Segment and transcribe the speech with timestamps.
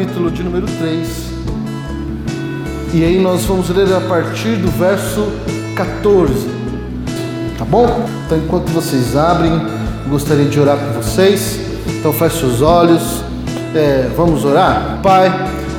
[0.00, 1.08] Capítulo de número 3.
[2.94, 5.26] E aí nós vamos ler a partir do verso
[5.76, 6.48] 14.
[7.58, 8.08] Tá bom?
[8.24, 9.52] Então enquanto vocês abrem,
[10.08, 11.60] gostaria de orar com vocês.
[11.86, 13.22] Então feche os olhos.
[13.74, 15.00] É, vamos orar?
[15.02, 15.30] Pai,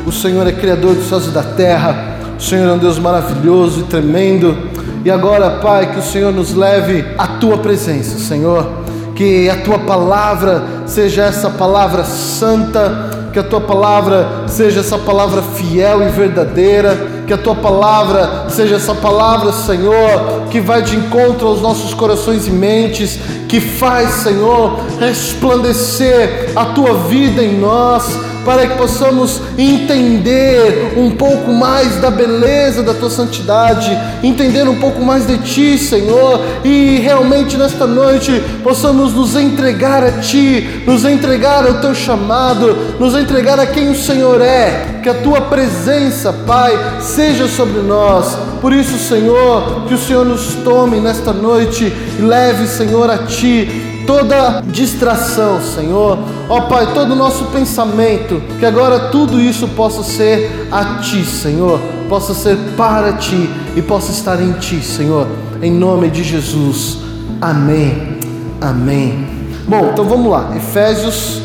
[0.05, 2.19] o Senhor é Criador dos céus e da terra.
[2.37, 4.55] O Senhor é um Deus maravilhoso e tremendo.
[5.03, 8.81] E agora, Pai, que o Senhor nos leve à tua presença, Senhor
[9.21, 15.41] que a tua palavra seja essa palavra santa, que a tua palavra seja essa palavra
[15.41, 21.47] fiel e verdadeira, que a tua palavra seja essa palavra, Senhor, que vai de encontro
[21.47, 28.67] aos nossos corações e mentes, que faz, Senhor, resplandecer a tua vida em nós para
[28.67, 35.27] que possamos entender um pouco mais da beleza da tua santidade, entender um pouco mais
[35.27, 41.75] de ti, Senhor, e realmente nesta noite possamos nos entregar a ti, nos entregar ao
[41.75, 47.47] teu chamado, nos entregar a quem o Senhor é, que a tua presença, Pai, seja
[47.47, 48.37] sobre nós.
[48.59, 53.91] Por isso, Senhor, que o Senhor nos tome nesta noite e leve, Senhor, a ti
[54.05, 56.19] toda distração, Senhor.
[56.49, 61.79] Ó Pai, todo o nosso pensamento, que agora tudo isso possa ser a Ti, Senhor,
[62.07, 65.27] possa ser para Ti e possa estar em Ti, Senhor,
[65.61, 66.99] em nome de Jesus.
[67.41, 68.19] Amém.
[68.61, 69.27] Amém.
[69.67, 71.41] Bom, então vamos lá, Efésios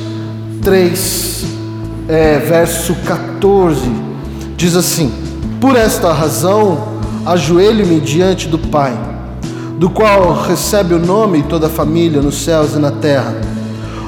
[0.62, 1.44] 3,
[2.08, 3.80] é, verso 14,
[4.56, 5.12] diz assim:
[5.60, 9.16] Por esta razão, ajoelho-me diante do Pai
[9.78, 13.34] do qual recebe o nome toda a família nos céus e na terra.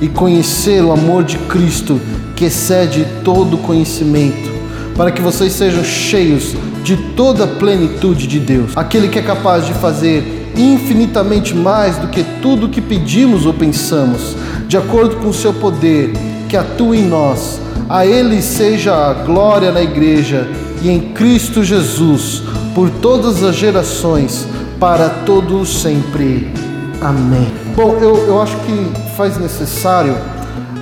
[0.00, 2.00] e conhecer o amor de Cristo
[2.36, 4.50] que excede todo conhecimento,
[4.96, 9.66] para que vocês sejam cheios de toda a plenitude de Deus, aquele que é capaz
[9.66, 14.36] de fazer infinitamente mais do que tudo que pedimos ou pensamos,
[14.66, 16.12] de acordo com o seu poder
[16.48, 17.60] que atua em nós.
[17.88, 20.48] A Ele seja a glória na Igreja
[20.82, 22.42] e em Cristo Jesus,
[22.74, 24.46] por todas as gerações,
[24.78, 26.52] para todos sempre.
[27.00, 27.67] Amém.
[27.78, 30.16] Bom, eu, eu acho que faz necessário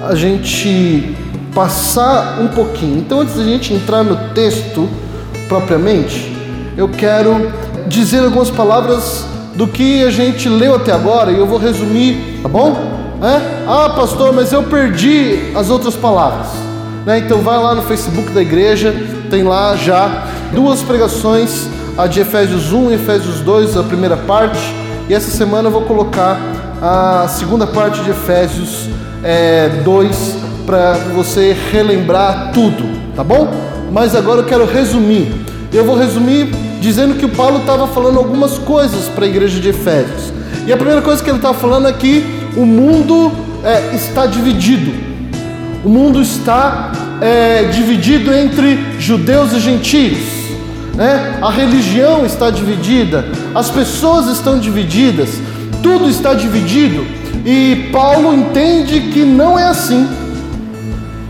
[0.08, 1.14] a gente
[1.54, 3.00] passar um pouquinho.
[3.00, 4.88] Então, antes da gente entrar no texto
[5.46, 6.34] propriamente,
[6.74, 7.52] eu quero
[7.86, 12.48] dizer algumas palavras do que a gente leu até agora e eu vou resumir, tá
[12.48, 12.74] bom?
[13.22, 13.66] É?
[13.68, 16.46] Ah, pastor, mas eu perdi as outras palavras.
[17.04, 17.18] Né?
[17.18, 18.94] Então, vai lá no Facebook da igreja,
[19.28, 21.68] tem lá já duas pregações,
[21.98, 25.82] a de Efésios 1 e Efésios 2, a primeira parte e essa semana eu vou
[25.82, 26.36] colocar
[26.80, 28.88] a segunda parte de Efésios
[29.22, 33.48] é, 2 para você relembrar tudo, tá bom?
[33.90, 35.32] Mas agora eu quero resumir.
[35.72, 36.50] Eu vou resumir
[36.80, 40.32] dizendo que o Paulo estava falando algumas coisas para a igreja de Efésios.
[40.66, 42.24] E a primeira coisa que ele estava falando é que
[42.56, 43.32] o mundo
[43.64, 44.92] é, está dividido.
[45.84, 50.36] O mundo está é, dividido entre judeus e gentios
[50.96, 51.38] né?
[51.42, 55.28] a religião está dividida, as pessoas estão divididas,
[55.82, 57.06] tudo está dividido.
[57.44, 60.08] E Paulo entende que não é assim,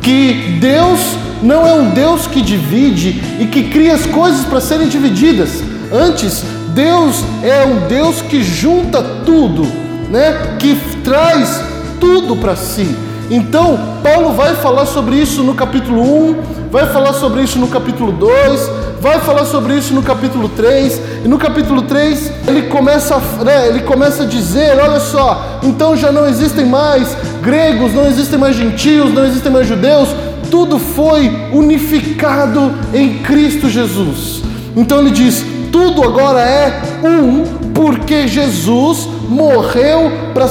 [0.01, 1.01] que Deus
[1.43, 5.63] não é um Deus que divide e que cria as coisas para serem divididas.
[5.93, 6.43] Antes,
[6.75, 9.67] Deus é um Deus que junta tudo,
[10.11, 10.57] né?
[10.59, 11.63] Que traz
[12.01, 12.95] tudo para si.
[13.31, 16.37] Então, Paulo vai falar sobre isso no capítulo 1,
[16.77, 18.71] vai falar sobre isso no capítulo 2,
[19.01, 23.81] vai falar sobre isso no capítulo 3, e no capítulo 3 ele começa, né, ele
[23.81, 29.11] começa a dizer: olha só, então já não existem mais gregos, não existem mais gentios,
[29.11, 30.11] não existem mais judeus,
[30.51, 34.43] tudo foi unificado em Cristo Jesus.
[34.77, 40.47] Então ele diz: tudo agora é um, porque Jesus morreu para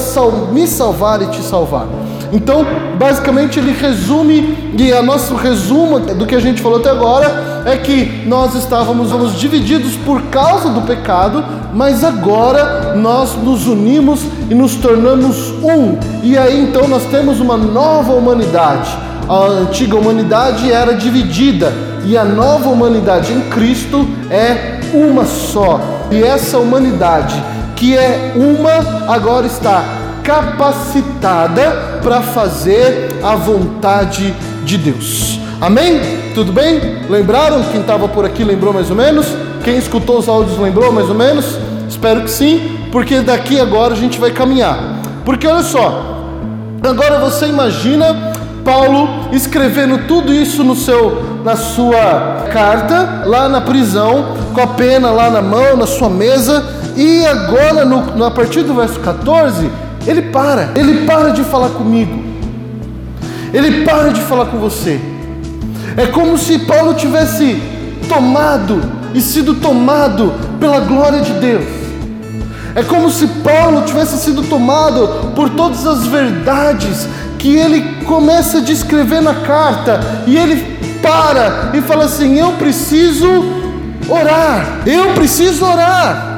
[0.52, 1.86] me salvar e te salvar.
[2.36, 2.66] Então,
[3.00, 7.78] basicamente, ele resume, e a nosso resumo do que a gente falou até agora é
[7.78, 11.42] que nós estávamos vamos, divididos por causa do pecado,
[11.74, 15.98] mas agora nós nos unimos e nos tornamos um.
[16.24, 18.90] E aí então nós temos uma nova humanidade.
[19.30, 21.72] A antiga humanidade era dividida
[22.04, 25.80] e a nova humanidade em Cristo é uma só.
[26.12, 27.42] E essa humanidade
[27.78, 29.95] que é uma agora está
[30.26, 34.36] capacitada para fazer a vontade
[34.66, 35.40] de Deus.
[35.62, 36.02] Amém?
[36.34, 37.06] Tudo bem?
[37.08, 37.64] Lembraram?
[37.72, 39.28] Quem estava por aqui lembrou mais ou menos?
[39.64, 41.58] Quem escutou os áudios lembrou mais ou menos?
[41.88, 44.78] Espero que sim, porque daqui agora a gente vai caminhar.
[45.24, 46.28] Porque olha só,
[46.84, 48.34] agora você imagina
[48.64, 55.12] Paulo escrevendo tudo isso no seu, na sua carta, lá na prisão, com a pena
[55.12, 59.70] lá na mão, na sua mesa, e agora, no, a partir do verso 14,
[60.06, 62.24] ele para, ele para de falar comigo,
[63.54, 65.00] ele para de falar com você.
[65.98, 67.62] É como se Paulo tivesse
[68.10, 68.82] tomado
[69.14, 71.64] e sido tomado pela glória de Deus.
[72.76, 77.08] É como se Paulo tivesse sido tomado por todas as verdades
[77.40, 83.28] que ele começa a descrever na carta e ele para e fala assim: Eu preciso
[84.10, 86.35] orar, eu preciso orar.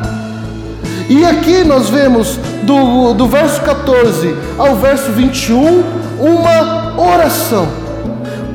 [1.09, 5.83] E aqui nós vemos do, do verso 14 ao verso 21
[6.19, 7.67] uma oração.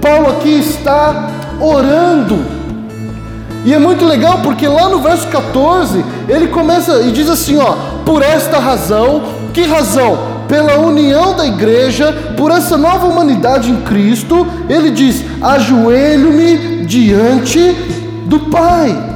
[0.01, 2.45] Paulo aqui está orando.
[3.65, 7.75] E é muito legal porque lá no verso 14 ele começa e diz assim: ó,
[8.05, 9.23] por esta razão,
[9.55, 10.33] que razão?
[10.53, 17.73] pela união da igreja, por essa nova humanidade em Cristo, ele diz: ajoelho-me diante
[18.27, 19.12] do Pai.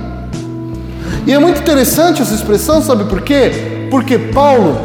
[1.26, 3.88] E é muito interessante essa expressão, sabe por quê?
[3.90, 4.78] Porque Paulo,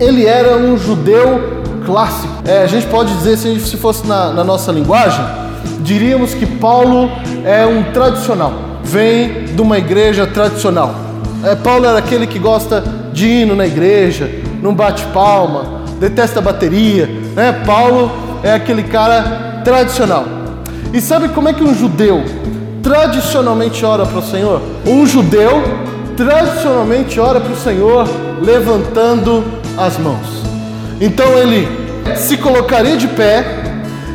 [0.00, 2.42] ele era um judeu clássico.
[2.44, 5.24] É, a gente pode dizer, se fosse na, na nossa linguagem,
[5.80, 7.08] diríamos que Paulo
[7.44, 8.52] é um tradicional,
[8.82, 10.92] vem de uma igreja tradicional.
[11.44, 12.82] É, Paulo era aquele que gosta
[13.12, 14.28] de hino na igreja,
[14.60, 17.06] não bate palma, detesta bateria,
[17.36, 17.62] né?
[17.64, 18.10] Paulo
[18.42, 20.24] é aquele cara tradicional.
[20.92, 22.24] E sabe como é que um judeu
[22.82, 24.60] tradicionalmente ora para o Senhor?
[24.86, 25.62] Um judeu
[26.16, 28.08] tradicionalmente ora para o Senhor
[28.42, 29.44] levantando
[29.76, 30.26] as mãos.
[31.00, 31.68] Então ele
[32.16, 33.44] se colocaria de pé,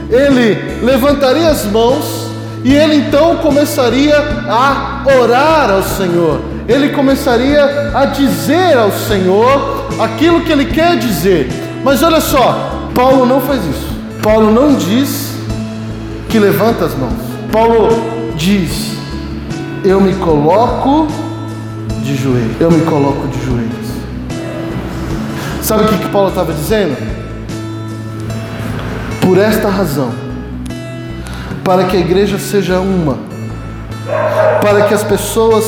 [0.09, 2.27] ele levantaria as mãos
[2.63, 4.17] e ele então começaria
[4.49, 6.41] a orar ao Senhor.
[6.67, 11.49] Ele começaria a dizer ao Senhor aquilo que ele quer dizer.
[11.83, 13.93] Mas olha só, Paulo não faz isso.
[14.21, 15.33] Paulo não diz
[16.29, 17.19] que levanta as mãos.
[17.51, 18.97] Paulo diz:
[19.83, 21.07] Eu me coloco
[22.03, 22.59] de joelhos.
[22.59, 23.73] Eu me coloco de joelhos.
[25.61, 26.97] Sabe o que, que Paulo estava dizendo?
[29.21, 30.11] Por esta razão,
[31.63, 33.17] para que a igreja seja uma,
[34.61, 35.63] para que as pessoas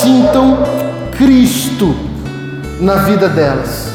[0.00, 0.58] sintam
[1.16, 1.94] Cristo
[2.80, 3.88] na vida delas.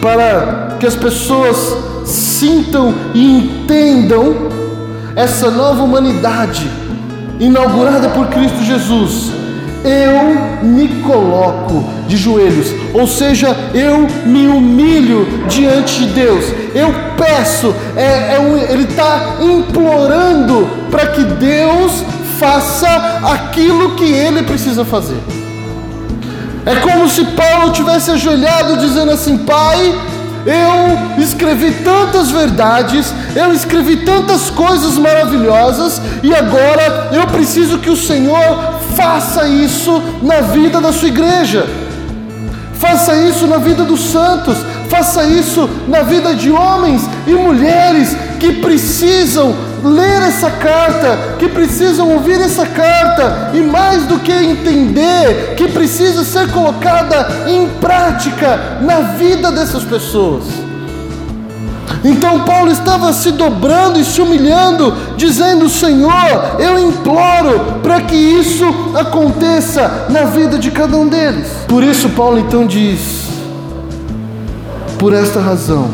[0.00, 4.61] Para que as pessoas sintam e entendam
[5.14, 6.70] essa nova humanidade
[7.38, 9.30] inaugurada por Cristo Jesus.
[9.84, 16.44] Eu me coloco de joelhos, ou seja, eu me humilho diante de Deus.
[16.72, 22.04] Eu peço, é, é um, ele está implorando para que Deus
[22.38, 22.88] faça
[23.24, 25.18] aquilo que ele precisa fazer.
[26.64, 29.94] É como se Paulo tivesse ajoelhado dizendo assim: Pai,
[30.46, 37.96] eu escrevi tantas verdades, eu escrevi tantas coisas maravilhosas, e agora eu preciso que o
[37.96, 41.66] Senhor faça isso na vida da sua igreja,
[42.74, 44.58] faça isso na vida dos santos,
[44.88, 52.10] faça isso na vida de homens e mulheres que precisam ler essa carta, que precisam
[52.10, 59.00] ouvir essa carta e mais do que entender, que precisa ser colocada em prática na
[59.16, 60.44] vida dessas pessoas.
[62.04, 68.64] Então Paulo estava se dobrando e se humilhando, dizendo: Senhor, eu imploro para que isso
[68.94, 71.46] aconteça na vida de cada um deles.
[71.68, 73.28] Por isso, Paulo então diz:
[74.98, 75.90] Por esta razão,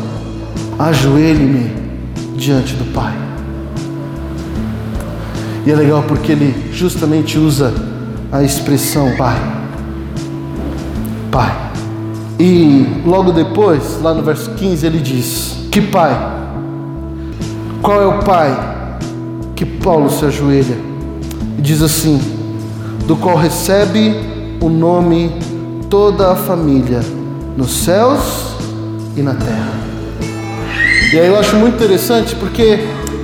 [0.79, 1.75] ajoelhe-me
[2.35, 3.28] diante do Pai.
[5.65, 7.73] E é legal porque ele justamente usa
[8.31, 9.37] a expressão Pai.
[11.31, 11.55] Pai.
[12.39, 16.15] E logo depois, lá no verso 15, ele diz: Que Pai?
[17.81, 18.97] Qual é o Pai
[19.55, 20.77] que Paulo se ajoelha?
[21.57, 22.19] E diz assim:
[23.05, 24.15] Do qual recebe
[24.61, 25.31] o nome
[25.89, 27.01] toda a família,
[27.57, 28.53] nos céus
[29.17, 29.73] e na terra.
[31.11, 32.79] E aí eu acho muito interessante porque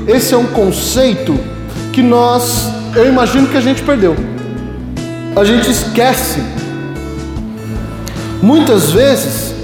[0.08, 1.38] esse é um conceito
[1.96, 4.18] que nós, eu imagino que a gente perdeu.
[5.34, 6.44] A gente esquece,
[8.42, 9.56] muitas vezes,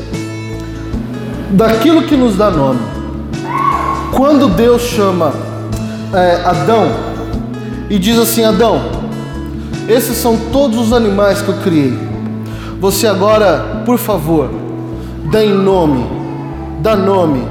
[1.50, 2.80] daquilo que nos dá nome.
[4.14, 5.34] Quando Deus chama
[6.14, 6.90] é, Adão
[7.90, 8.82] e diz assim: Adão,
[9.90, 12.00] esses são todos os animais que eu criei.
[12.80, 14.50] Você agora, por favor,
[15.30, 16.06] dá nome,
[16.80, 17.46] dá nome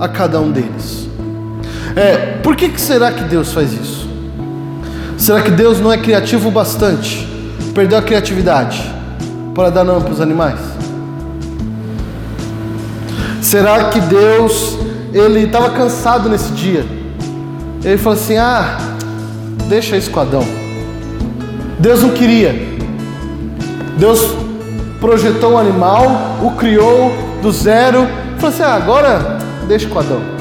[0.00, 1.08] a cada um deles.
[1.94, 4.07] É, por que, que será que Deus faz isso?
[5.18, 7.28] Será que Deus não é criativo bastante?
[7.74, 8.82] Perdeu a criatividade
[9.54, 10.58] para dar nome para os animais?
[13.42, 14.78] Será que Deus
[15.12, 16.86] ele estava cansado nesse dia?
[17.84, 18.78] Ele falou assim: Ah,
[19.68, 20.44] deixa isso com Adão.
[21.78, 22.78] Deus não queria.
[23.98, 24.20] Deus
[25.00, 28.06] projetou um animal, o criou do zero,
[28.36, 30.37] falou assim: ah, agora deixa com Adão.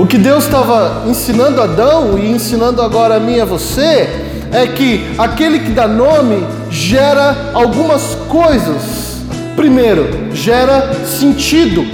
[0.00, 4.08] O que Deus estava ensinando Adão e ensinando agora a mim e a você
[4.50, 9.20] é que aquele que dá nome gera algumas coisas.
[9.54, 11.84] Primeiro, gera sentido.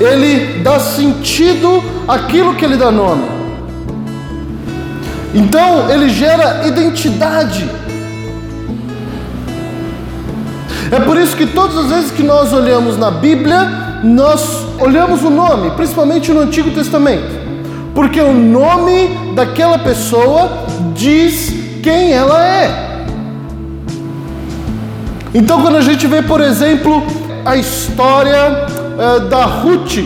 [0.00, 3.28] Ele dá sentido àquilo que ele dá nome.
[5.34, 7.68] Então, ele gera identidade.
[10.90, 15.30] É por isso que todas as vezes que nós olhamos na Bíblia, nós olhamos o
[15.30, 17.34] nome, principalmente no Antigo Testamento,
[17.94, 20.50] porque o nome daquela pessoa
[20.94, 21.52] diz
[21.82, 23.04] quem ela é.
[25.34, 27.02] Então, quando a gente vê, por exemplo,
[27.44, 28.66] a história
[28.98, 29.98] é, da Ruth,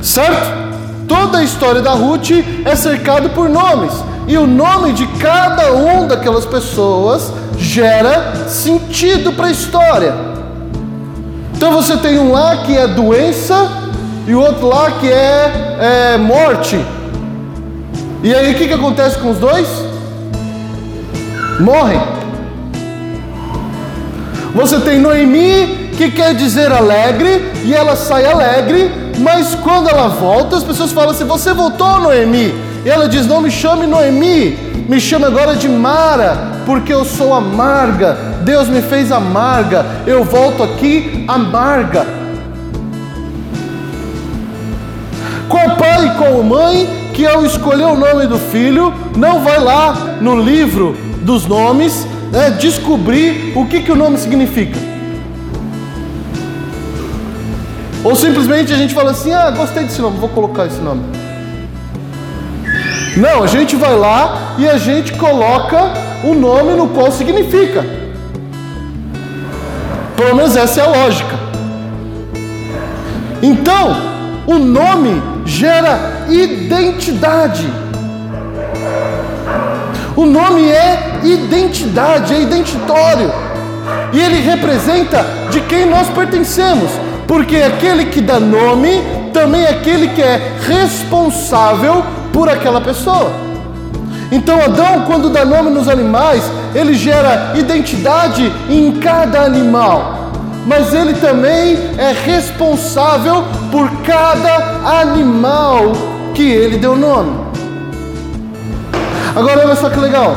[0.00, 0.62] certo?
[1.08, 2.30] Toda a história da Ruth
[2.64, 3.92] é cercada por nomes,
[4.26, 10.31] e o nome de cada um daquelas pessoas gera sentido para a história.
[11.62, 13.70] Então você tem um lá que é doença
[14.26, 16.76] e o outro lá que é, é morte.
[18.20, 19.68] E aí o que, que acontece com os dois?
[21.60, 22.02] Morrem.
[24.56, 30.56] Você tem Noemi, que quer dizer alegre, e ela sai alegre, mas quando ela volta,
[30.56, 32.52] as pessoas falam assim: Você voltou, Noemi?
[32.84, 37.32] E ela diz: Não me chame Noemi, me chame agora de Mara, porque eu sou
[37.32, 38.31] amarga.
[38.42, 39.84] Deus me fez amarga.
[40.06, 42.06] Eu volto aqui amarga.
[45.48, 50.16] Qual pai e qual mãe que ao escolher o nome do filho não vai lá
[50.20, 54.78] no livro dos nomes né, descobrir o que, que o nome significa?
[58.02, 61.02] Ou simplesmente a gente fala assim: ah, gostei desse nome, vou colocar esse nome.
[63.16, 65.92] Não, a gente vai lá e a gente coloca
[66.24, 68.01] o nome no qual significa.
[70.22, 71.36] Pelo menos essa é a lógica.
[73.42, 73.96] Então,
[74.46, 77.68] o nome gera identidade.
[80.14, 83.32] O nome é identidade, é identitório.
[84.12, 86.92] E ele representa de quem nós pertencemos,
[87.26, 89.02] porque aquele que dá nome
[89.32, 93.32] também é aquele que é responsável por aquela pessoa.
[94.30, 100.32] Então Adão, quando dá nome nos animais, ele gera identidade em cada animal,
[100.66, 105.92] mas ele também é responsável por cada animal
[106.34, 107.32] que ele deu nome.
[109.34, 110.36] Agora olha só que legal.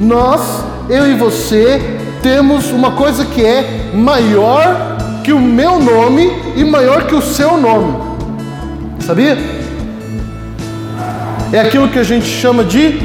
[0.00, 0.40] Nós,
[0.88, 1.80] eu e você,
[2.22, 7.56] temos uma coisa que é maior que o meu nome e maior que o seu
[7.56, 7.96] nome.
[9.00, 9.58] Sabia?
[11.52, 12.98] é aquilo que a gente chama de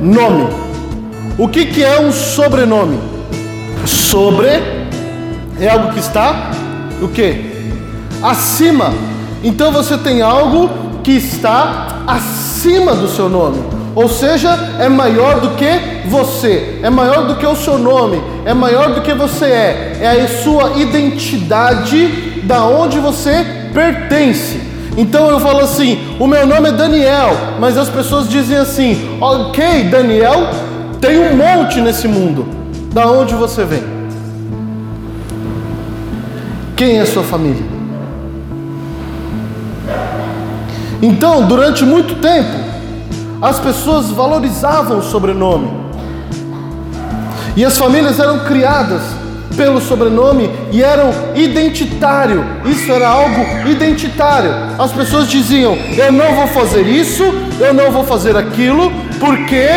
[0.00, 0.48] sobrenome.
[1.38, 2.98] O que, que é um sobrenome?
[3.86, 4.48] Sobre
[5.60, 6.50] é algo que está
[7.02, 7.50] o que?
[8.22, 8.92] Acima.
[9.42, 10.70] Então você tem algo
[11.02, 13.62] que está acima do seu nome.
[13.94, 18.54] Ou seja, é maior do que você, é maior do que o seu nome, é
[18.54, 24.69] maior do que você é, é a sua identidade da onde você pertence.
[24.96, 29.84] Então eu falo assim: o meu nome é Daniel, mas as pessoas dizem assim: ok,
[29.84, 30.48] Daniel,
[31.00, 32.46] tem um monte nesse mundo.
[32.92, 33.82] Da onde você vem?
[36.76, 37.64] Quem é sua família?
[41.02, 42.50] Então, durante muito tempo,
[43.40, 45.70] as pessoas valorizavam o sobrenome.
[47.56, 49.02] E as famílias eram criadas
[49.56, 52.44] pelo sobrenome e eram identitário.
[52.64, 54.50] Isso era algo identitário.
[54.78, 57.24] As pessoas diziam: "Eu não vou fazer isso,
[57.58, 59.68] eu não vou fazer aquilo, porque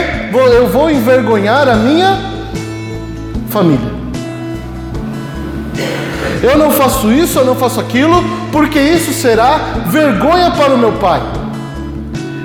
[0.54, 2.18] eu vou envergonhar a minha
[3.50, 3.94] família."
[6.42, 10.92] Eu não faço isso, eu não faço aquilo, porque isso será vergonha para o meu
[10.94, 11.22] pai.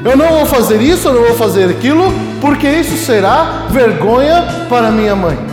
[0.04, 4.92] Eu não vou fazer isso, eu não vou fazer aquilo, porque isso será vergonha para
[4.92, 5.47] minha mãe.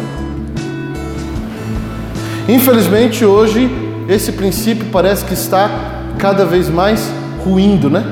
[2.48, 3.70] Infelizmente, hoje,
[4.08, 5.70] esse princípio parece que está
[6.18, 7.12] cada vez mais
[7.44, 8.04] ruindo, né?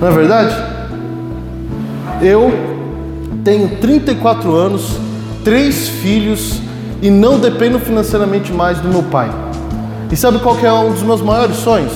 [0.00, 0.54] Não é verdade?
[2.22, 2.52] Eu
[3.44, 4.98] tenho 34 anos
[5.44, 6.60] três filhos
[7.02, 9.30] e não dependo financeiramente mais do meu pai.
[10.10, 11.92] E sabe qual é um dos meus maiores sonhos?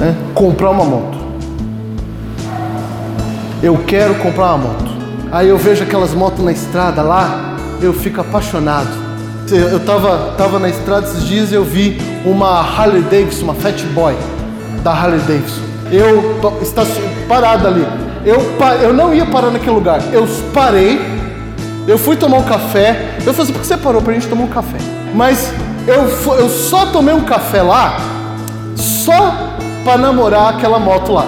[0.00, 1.18] É comprar uma moto.
[3.62, 4.87] Eu quero comprar uma moto.
[5.30, 8.88] Aí eu vejo aquelas motos na estrada lá, eu fico apaixonado.
[9.50, 13.82] Eu tava, tava na estrada esses dias e eu vi uma Harley Davidson, uma Fat
[13.94, 14.14] Boy
[14.82, 15.62] da Harley Davidson.
[15.90, 16.82] Eu está
[17.26, 17.86] parado ali.
[18.24, 18.38] Eu,
[18.82, 20.02] eu não ia parar naquele lugar.
[20.12, 21.00] Eu parei,
[21.86, 23.16] eu fui tomar um café.
[23.24, 24.78] Eu falei assim, por que você parou pra gente tomar um café?
[25.14, 25.50] Mas
[25.86, 27.98] eu, eu só tomei um café lá,
[28.76, 29.34] só
[29.84, 31.26] para namorar aquela moto lá.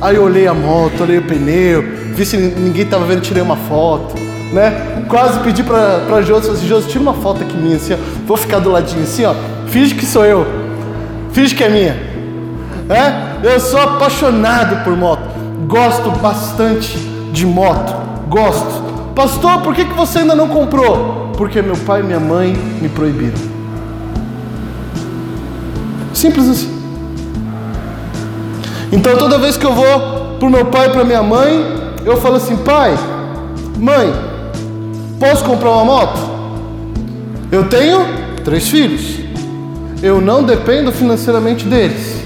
[0.00, 3.56] Aí eu olhei a moto, olhei o pneu, vi se ninguém tava vendo, tirei uma
[3.56, 4.14] foto,
[4.52, 5.04] né?
[5.08, 7.96] Quase pedi pra, pra Josi, assim, Josi, tira uma foto aqui minha, assim, ó.
[8.26, 9.34] Vou ficar do ladinho assim, ó.
[9.66, 10.46] Finge que sou eu.
[11.32, 12.14] Finge que é minha.
[12.88, 13.46] É?
[13.46, 15.22] Eu sou apaixonado por moto.
[15.66, 16.96] Gosto bastante
[17.32, 17.94] de moto.
[18.28, 18.84] Gosto.
[19.14, 21.32] Pastor, por que, que você ainda não comprou?
[21.36, 23.38] Porque meu pai e minha mãe me proibiram.
[26.12, 26.74] Simples assim.
[28.92, 32.36] Então toda vez que eu vou pro meu pai e para minha mãe, eu falo
[32.36, 32.96] assim: pai,
[33.78, 34.12] mãe,
[35.18, 36.20] posso comprar uma moto?
[37.50, 38.04] Eu tenho
[38.44, 39.20] três filhos.
[40.02, 42.22] Eu não dependo financeiramente deles.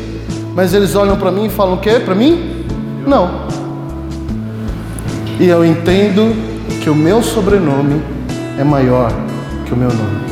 [0.54, 2.00] Mas eles olham para mim e falam o quê?
[2.04, 2.64] Para mim?
[3.06, 3.46] Não.
[5.38, 6.34] E eu entendo
[6.82, 8.02] que o meu sobrenome
[8.58, 9.12] é maior
[9.64, 10.26] que o meu nome.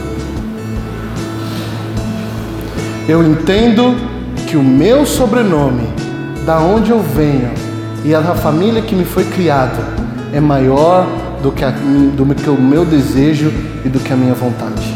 [3.09, 3.95] Eu entendo
[4.49, 5.87] que o meu sobrenome
[6.45, 7.66] da onde eu venho
[8.07, 9.83] e a família que me foi criada
[10.33, 11.05] é maior
[11.43, 13.53] do que, a, do que o meu desejo
[13.85, 14.95] e do que a minha vontade.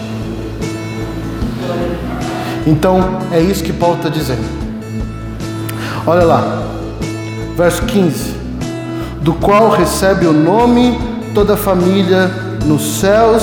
[2.65, 4.45] Então é isso que Paulo está dizendo.
[6.07, 6.63] Olha lá,
[7.57, 8.33] verso 15:
[9.23, 10.97] do qual recebe o nome
[11.35, 12.31] toda a família
[12.65, 13.43] nos céus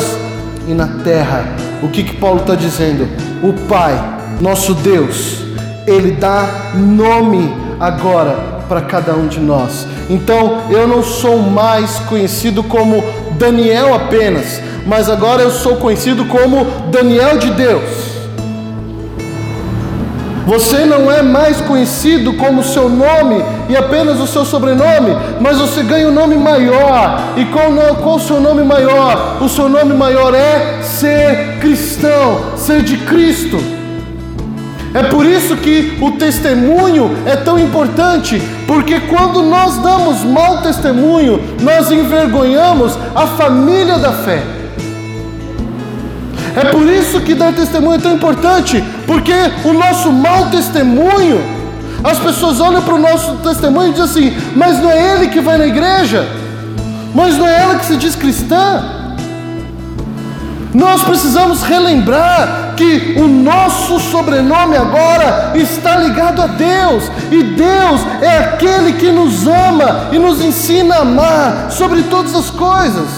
[0.65, 1.43] e na terra.
[1.83, 3.05] O que, que Paulo está dizendo?
[3.43, 3.93] O Pai,
[4.39, 5.43] nosso Deus,
[5.85, 9.87] Ele dá nome agora para cada um de nós.
[10.09, 13.03] Então eu não sou mais conhecido como
[13.37, 18.07] Daniel apenas, mas agora eu sou conhecido como Daniel de Deus.
[20.47, 25.83] Você não é mais conhecido como seu nome e apenas o seu sobrenome, mas você
[25.83, 27.33] ganha um nome maior.
[27.35, 29.39] E qual, o seu nome maior?
[29.41, 33.76] O seu nome maior é ser cristão, ser de Cristo.
[34.93, 41.41] É por isso que o testemunho é tão importante, porque quando nós damos mau testemunho,
[41.61, 44.43] nós envergonhamos a família da fé.
[46.55, 51.39] É por isso que dar testemunho é tão importante, porque o nosso mau testemunho,
[52.03, 55.39] as pessoas olham para o nosso testemunho e dizem assim: mas não é ele que
[55.39, 56.27] vai na igreja,
[57.13, 58.83] mas não é ela que se diz cristã.
[60.73, 68.37] Nós precisamos relembrar que o nosso sobrenome agora está ligado a Deus, e Deus é
[68.37, 73.09] aquele que nos ama e nos ensina a amar sobre todas as coisas,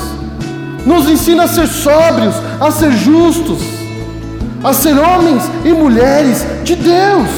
[0.85, 3.61] nos ensina a ser sóbrios, a ser justos,
[4.63, 7.29] a ser homens e mulheres de Deus.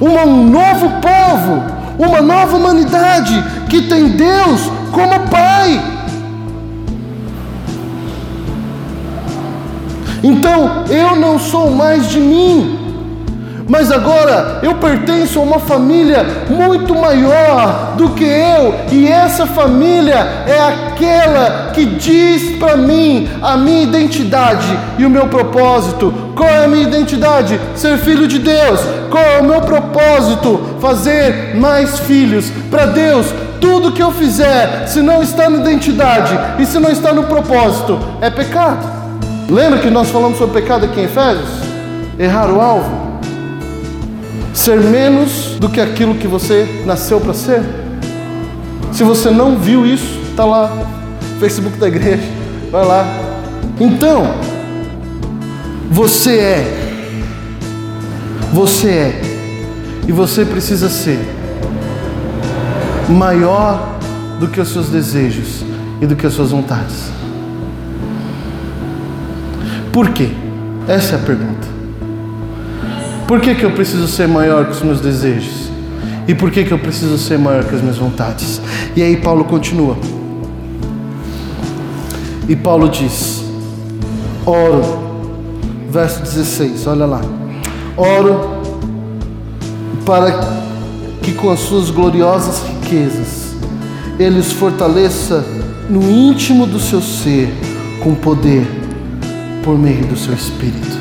[0.00, 1.64] Um novo povo,
[1.98, 5.95] uma nova humanidade que tem Deus como Pai.
[10.26, 12.76] Então eu não sou mais de mim,
[13.68, 20.16] mas agora eu pertenço a uma família muito maior do que eu, e essa família
[20.48, 24.66] é aquela que diz para mim a minha identidade
[24.98, 26.12] e o meu propósito.
[26.34, 27.60] Qual é a minha identidade?
[27.76, 28.80] Ser filho de Deus.
[29.08, 30.76] Qual é o meu propósito?
[30.80, 33.26] Fazer mais filhos para Deus.
[33.60, 37.96] Tudo que eu fizer, se não está na identidade e se não está no propósito,
[38.20, 38.95] é pecado.
[39.48, 41.48] Lembra que nós falamos sobre pecado aqui em Efésios?
[42.18, 43.20] Errar o alvo.
[44.52, 47.62] Ser menos do que aquilo que você nasceu para ser.
[48.92, 50.72] Se você não viu isso, está lá,
[51.38, 52.22] Facebook da igreja,
[52.72, 53.06] vai lá.
[53.78, 54.34] Então,
[55.90, 57.10] você é,
[58.52, 59.20] você é,
[60.08, 61.18] e você precisa ser
[63.08, 63.96] maior
[64.40, 65.64] do que os seus desejos
[66.00, 67.15] e do que as suas vontades.
[69.96, 70.28] Por quê?
[70.86, 71.66] Essa é a pergunta.
[73.26, 75.70] Por que, que eu preciso ser maior que os meus desejos?
[76.28, 78.60] E por que, que eu preciso ser maior que as minhas vontades?
[78.94, 79.96] E aí Paulo continua.
[82.46, 83.42] E Paulo diz:
[84.44, 84.82] Oro,
[85.90, 87.22] verso 16, olha lá.
[87.96, 88.60] Oro
[90.04, 90.30] para
[91.22, 93.54] que com as suas gloriosas riquezas
[94.18, 95.42] Ele os fortaleça
[95.88, 97.50] no íntimo do seu ser,
[98.04, 98.84] com poder,
[99.66, 100.96] por meio do seu Espírito.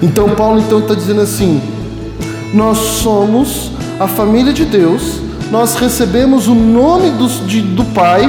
[0.00, 1.60] Então Paulo então está dizendo assim:
[2.54, 5.20] nós somos a família de Deus,
[5.50, 8.22] nós recebemos o nome do, de, do Pai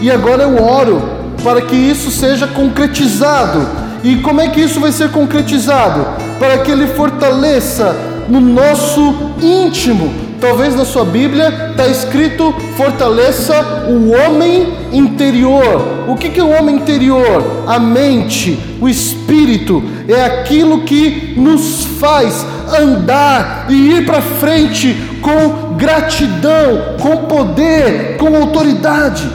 [0.00, 1.02] e agora eu oro
[1.42, 3.82] para que isso seja concretizado.
[4.04, 6.06] E como é que isso vai ser concretizado?
[6.38, 7.94] Para que Ele fortaleça
[8.28, 10.12] no nosso íntimo.
[10.42, 16.08] Talvez na sua Bíblia está escrito fortaleça o homem interior.
[16.08, 17.62] O que, que é o homem interior?
[17.64, 22.44] A mente, o espírito, é aquilo que nos faz
[22.76, 29.30] andar e ir para frente com gratidão, com poder, com autoridade.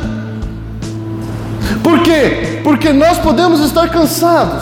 [1.82, 2.60] Por quê?
[2.65, 4.62] Porque nós podemos estar cansados,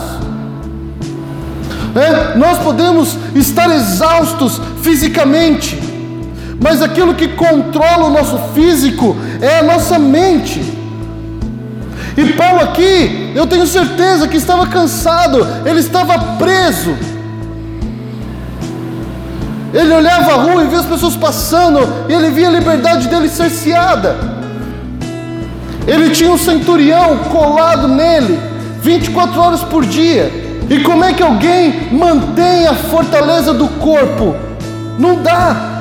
[1.96, 2.36] né?
[2.36, 5.76] nós podemos estar exaustos fisicamente,
[6.62, 10.62] mas aquilo que controla o nosso físico é a nossa mente.
[12.18, 16.96] E Paulo aqui, eu tenho certeza que estava cansado, ele estava preso.
[19.74, 23.28] Ele olhava a rua e via as pessoas passando, e ele via a liberdade dele
[23.28, 24.16] cerceada.
[25.86, 28.40] Ele tinha um centurião colado nele,
[28.82, 30.32] 24 horas por dia.
[30.70, 34.36] E como é que alguém mantém a fortaleza do corpo?
[34.98, 35.75] Não dá.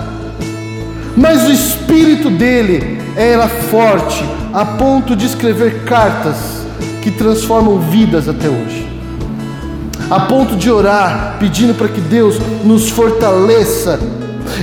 [1.16, 6.36] Mas o espírito dele era forte, a ponto de escrever cartas
[7.02, 8.94] que transformam vidas até hoje
[10.10, 13.98] a ponto de orar, pedindo para que Deus nos fortaleça.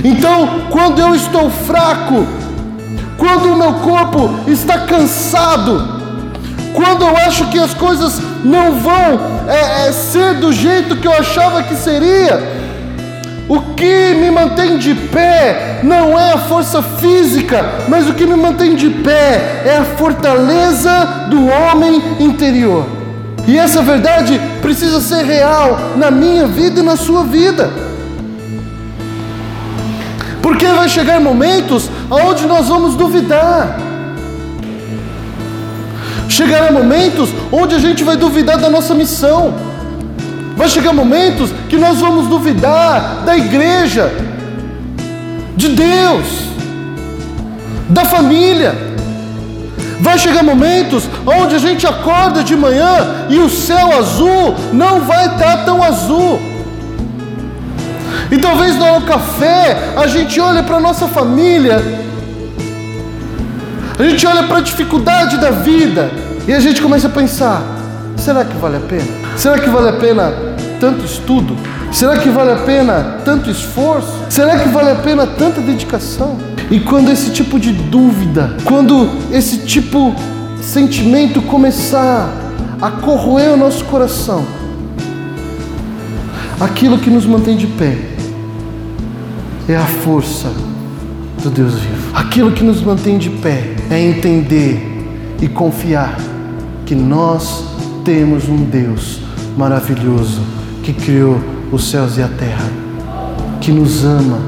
[0.04, 2.26] Então, quando eu estou fraco,
[3.16, 6.00] quando o meu corpo está cansado,
[6.72, 11.12] quando eu acho que as coisas não vão é, é, ser do jeito que eu
[11.12, 12.61] achava que seria,
[13.48, 18.36] o que me mantém de pé não é a força física, mas o que me
[18.36, 22.86] mantém de pé é a fortaleza do homem interior.
[23.46, 27.70] E essa verdade precisa ser real na minha vida e na sua vida.
[30.40, 33.78] Porque vai chegar momentos onde nós vamos duvidar.
[36.28, 39.71] Chegará momentos onde a gente vai duvidar da nossa missão.
[40.56, 44.12] Vai chegar momentos que nós vamos duvidar da igreja,
[45.56, 46.26] de Deus,
[47.88, 48.74] da família.
[50.00, 55.26] Vai chegar momentos onde a gente acorda de manhã e o céu azul não vai
[55.26, 56.40] estar tão azul.
[58.30, 61.82] E talvez no café a gente olha para a nossa família,
[63.98, 66.10] a gente olha para a dificuldade da vida
[66.48, 67.62] e a gente começa a pensar:
[68.22, 69.04] será que vale a pena?
[69.36, 70.32] Será que vale a pena
[70.78, 71.56] tanto estudo?
[71.90, 74.12] Será que vale a pena tanto esforço?
[74.30, 76.38] Será que vale a pena tanta dedicação?
[76.70, 80.14] E quando esse tipo de dúvida, quando esse tipo
[80.56, 82.32] de sentimento começar
[82.80, 84.44] a corroer o nosso coração,
[86.60, 87.98] aquilo que nos mantém de pé
[89.68, 90.48] é a força
[91.42, 92.16] do Deus vivo.
[92.16, 94.80] Aquilo que nos mantém de pé é entender
[95.40, 96.16] e confiar
[96.86, 97.72] que nós
[98.04, 99.20] temos um Deus
[99.56, 100.40] maravilhoso
[100.82, 101.38] que criou
[101.70, 102.68] os céus e a terra,
[103.60, 104.38] que nos ama,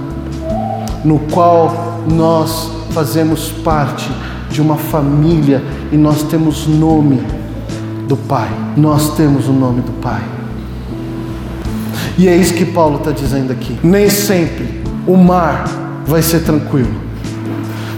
[1.05, 4.11] no qual nós fazemos parte
[4.51, 7.21] de uma família e nós temos nome
[8.07, 8.49] do Pai.
[8.77, 10.23] Nós temos o nome do Pai.
[12.17, 13.79] E é isso que Paulo está dizendo aqui.
[13.83, 15.65] Nem sempre o mar
[16.07, 16.95] vai ser tranquilo.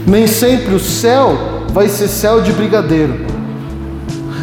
[0.05, 3.36] Nem sempre o céu vai ser céu de brigadeiro.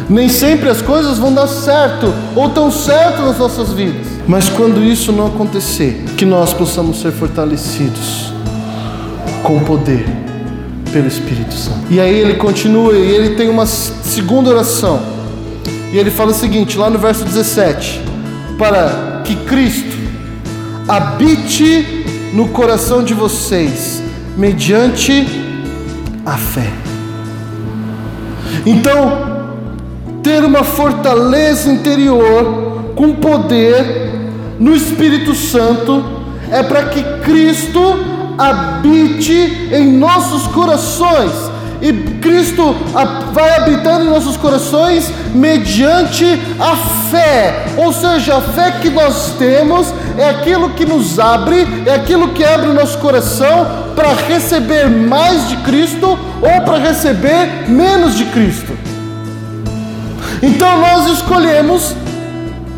[0.09, 4.07] Nem sempre as coisas vão dar certo ou tão certo nas nossas vidas.
[4.27, 8.33] Mas quando isso não acontecer, que nós possamos ser fortalecidos
[9.43, 10.05] com poder
[10.91, 11.85] pelo Espírito Santo.
[11.89, 15.01] E aí ele continua e ele tem uma segunda oração.
[15.91, 18.01] E ele fala o seguinte, lá no verso 17:
[18.57, 19.95] Para que Cristo
[20.87, 24.01] habite no coração de vocês,
[24.37, 25.27] mediante
[26.25, 26.69] a fé.
[28.65, 29.34] Então,
[30.25, 34.09] ter uma fortaleza interior com poder
[34.59, 36.03] no Espírito Santo
[36.49, 37.79] é para que Cristo
[38.35, 41.31] habite em nossos corações.
[41.79, 42.75] E Cristo
[43.33, 46.25] vai habitando em nossos corações mediante
[46.59, 46.75] a
[47.11, 47.65] fé.
[47.77, 52.43] Ou seja, a fé que nós temos é aquilo que nos abre, é aquilo que
[52.43, 58.84] abre o nosso coração para receber mais de Cristo ou para receber menos de Cristo.
[60.45, 61.95] Então nós escolhemos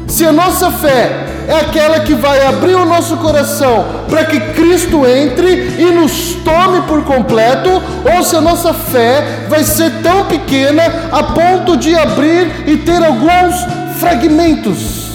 [0.07, 5.05] se a nossa fé é aquela que vai abrir o nosso coração para que Cristo
[5.05, 7.69] entre e nos tome por completo,
[8.15, 13.03] ou se a nossa fé vai ser tão pequena a ponto de abrir e ter
[13.03, 13.55] alguns
[13.99, 15.09] fragmentos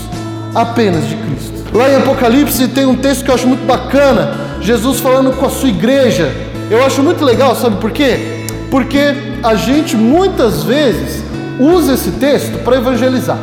[0.55, 1.53] apenas de Cristo.
[1.73, 5.51] Lá em Apocalipse tem um texto que eu acho muito bacana, Jesus falando com a
[5.51, 6.31] sua igreja.
[6.71, 8.45] Eu acho muito legal, sabe por quê?
[8.71, 13.39] Porque a gente muitas vezes usa esse texto para evangelizar.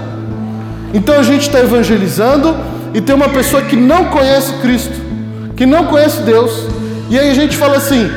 [0.94, 2.56] Então a gente está evangelizando
[2.94, 5.00] e tem uma pessoa que não conhece Cristo,
[5.56, 6.66] que não conhece Deus,
[7.10, 8.10] e aí a gente fala assim: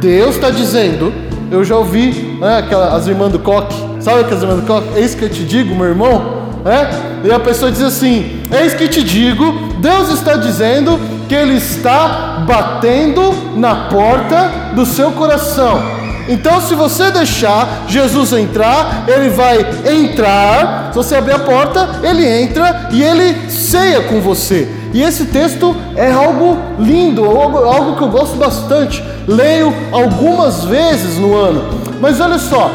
[0.00, 1.12] Deus está dizendo,
[1.50, 4.88] eu já ouvi né, aquela, as irmãs do coque, sabe aquelas irmãs do coque?
[4.96, 7.28] Eis que eu te digo, meu irmão, é?
[7.28, 12.44] E a pessoa diz assim: Eis que te digo, Deus está dizendo que Ele está
[12.46, 15.99] batendo na porta do seu coração.
[16.30, 20.90] Então, se você deixar Jesus entrar, ele vai entrar.
[20.92, 24.68] Se você abrir a porta, ele entra e ele ceia com você.
[24.94, 29.02] E esse texto é algo lindo, algo, algo que eu gosto bastante.
[29.26, 31.64] Leio algumas vezes no ano.
[32.00, 32.70] Mas olha só,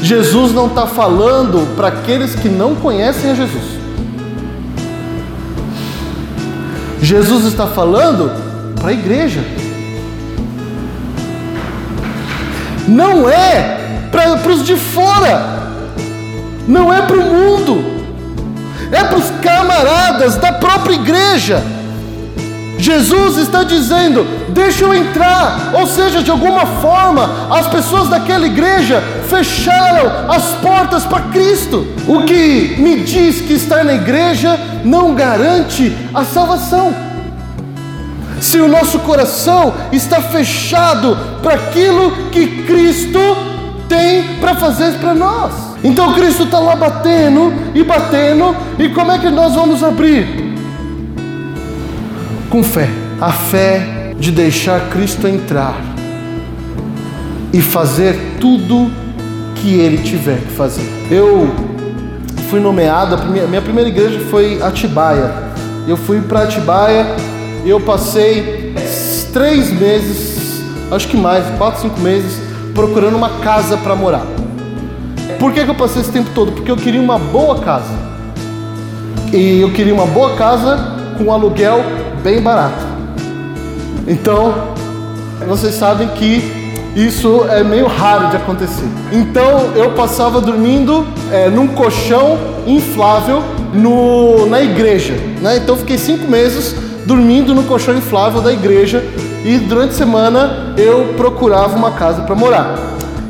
[0.00, 3.76] Jesus não está falando para aqueles que não conhecem a Jesus.
[7.02, 8.32] Jesus está falando
[8.80, 9.65] para a igreja.
[12.88, 15.72] Não é para os de fora,
[16.66, 17.84] não é para o mundo,
[18.92, 21.62] é para os camaradas da própria igreja.
[22.78, 25.70] Jesus está dizendo: deixa eu entrar.
[25.74, 31.86] Ou seja, de alguma forma, as pessoas daquela igreja fecharam as portas para Cristo.
[32.06, 37.05] O que me diz que estar na igreja não garante a salvação
[38.40, 43.18] se o nosso coração está fechado para aquilo que Cristo
[43.88, 45.52] tem para fazer para nós.
[45.82, 50.54] Então Cristo está lá batendo e batendo, e como é que nós vamos abrir?
[52.50, 52.88] Com fé.
[53.20, 55.76] A fé de deixar Cristo entrar
[57.52, 58.90] e fazer tudo
[59.54, 60.86] que Ele tiver que fazer.
[61.10, 61.50] Eu
[62.50, 65.32] fui nomeado, a minha primeira igreja foi Atibaia.
[65.88, 67.06] Eu fui para Atibaia
[67.70, 68.74] eu passei
[69.32, 72.40] três meses, acho que mais, quatro, cinco meses,
[72.74, 74.24] procurando uma casa para morar.
[75.38, 76.52] Por que, que eu passei esse tempo todo?
[76.52, 77.92] Porque eu queria uma boa casa.
[79.32, 80.78] E eu queria uma boa casa
[81.18, 81.84] com um aluguel
[82.22, 82.84] bem barato.
[84.06, 84.54] Então,
[85.46, 88.88] vocês sabem que isso é meio raro de acontecer.
[89.12, 93.42] Então eu passava dormindo é, num colchão inflável
[93.74, 95.12] no, na igreja.
[95.42, 95.58] Né?
[95.58, 96.74] Então fiquei cinco meses
[97.06, 99.02] dormindo no colchão inflável da igreja
[99.44, 102.74] e durante a semana eu procurava uma casa para morar.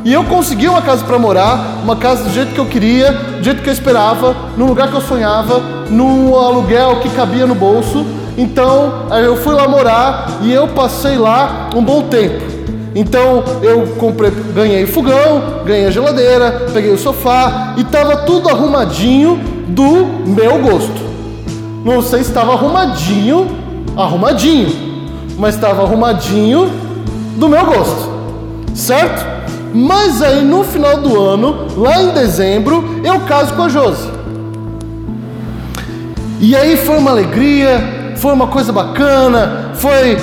[0.02, 3.42] E eu consegui uma casa para morar, uma casa do jeito que eu queria, do
[3.42, 5.60] jeito que eu esperava, no lugar que eu sonhava,
[5.90, 8.06] num aluguel que cabia no bolso.
[8.38, 12.44] Então eu fui lá morar e eu passei lá um bom tempo.
[12.94, 20.06] Então eu comprei, ganhei fogão, ganhei geladeira, peguei o sofá e estava tudo arrumadinho do
[20.24, 21.04] meu gosto.
[21.84, 23.65] Não sei se estava arrumadinho
[23.96, 24.72] arrumadinho,
[25.38, 26.70] mas estava arrumadinho
[27.36, 28.10] do meu gosto,
[28.74, 29.36] certo?
[29.74, 34.08] Mas aí no final do ano, lá em dezembro, eu caso com a Josi.
[36.40, 40.16] E aí foi uma alegria, foi uma coisa bacana, foi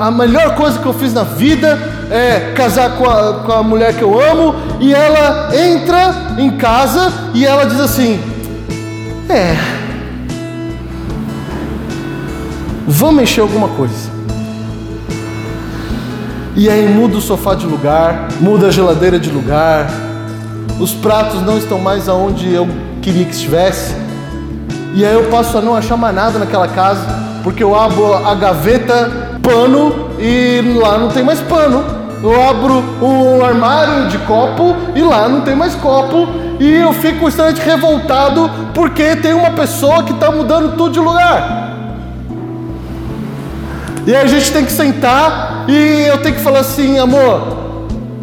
[0.00, 1.78] a melhor coisa que eu fiz na vida,
[2.10, 7.12] é casar com a, com a mulher que eu amo, e ela entra em casa
[7.34, 8.20] e ela diz assim:
[9.28, 9.77] É,
[12.88, 14.10] vamos mexer alguma coisa.
[16.56, 19.86] E aí muda o sofá de lugar, muda a geladeira de lugar,
[20.80, 22.66] os pratos não estão mais aonde eu
[23.02, 23.94] queria que estivesse.
[24.94, 27.04] E aí eu passo a não achar mais nada naquela casa,
[27.44, 31.84] porque eu abro a gaveta, pano, e lá não tem mais pano.
[32.20, 36.26] Eu abro o armário de copo e lá não tem mais copo.
[36.58, 41.57] E eu fico extremamente revoltado porque tem uma pessoa que está mudando tudo de lugar.
[44.08, 47.42] E a gente tem que sentar e eu tenho que falar assim, amor,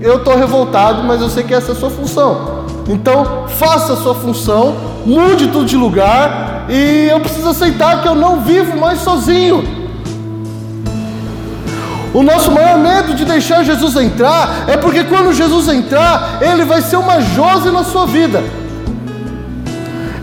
[0.01, 2.65] eu estou revoltado, mas eu sei que essa é a sua função.
[2.89, 8.15] Então, faça a sua função, mude tudo de lugar e eu preciso aceitar que eu
[8.15, 9.63] não vivo mais sozinho.
[12.15, 16.81] O nosso maior medo de deixar Jesus entrar é porque quando Jesus entrar, ele vai
[16.81, 18.43] ser uma Jose na sua vida.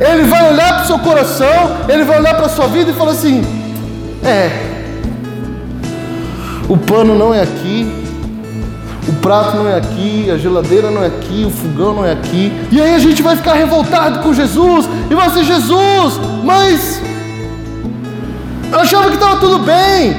[0.01, 2.95] Ele vai olhar para o seu coração, ele vai olhar para a sua vida e
[2.95, 3.45] falar assim:
[4.25, 4.72] é,
[6.69, 7.91] o pano não é aqui,
[9.09, 12.53] o prato não é aqui, a geladeira não é aqui, o fogão não é aqui.
[12.71, 17.01] E aí a gente vai ficar revoltado com Jesus e vai ser Jesus, mas
[18.73, 20.17] Eu achava que estava tudo bem,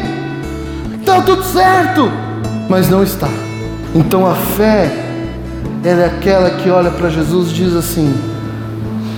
[1.00, 2.12] estava tudo certo,
[2.70, 3.28] mas não está.
[3.96, 4.92] Então a fé,
[5.84, 8.14] ela é aquela que olha para Jesus e diz assim: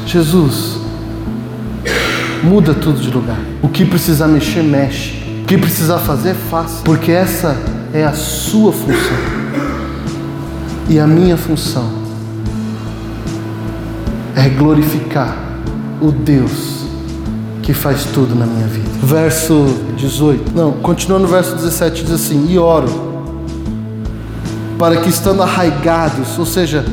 [0.05, 0.77] Jesus,
[2.43, 3.37] muda tudo de lugar.
[3.61, 5.24] O que precisar mexer, mexe.
[5.47, 6.81] Que precisar fazer, faça.
[6.83, 7.55] Porque essa
[7.93, 9.17] é a sua função.
[10.89, 11.89] E a minha função
[14.35, 15.35] é glorificar
[16.01, 16.85] o Deus
[17.61, 18.89] que faz tudo na minha vida.
[19.01, 19.65] Verso
[19.97, 20.51] 18.
[20.55, 23.15] Não, continua no verso 17, diz assim: E oro
[24.77, 26.85] para que estando arraigados, ou seja,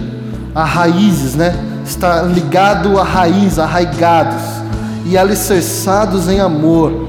[0.55, 1.55] a raízes, né?
[1.85, 4.43] Está ligado à raiz, arraigados
[5.05, 7.09] e alicerçados em amor,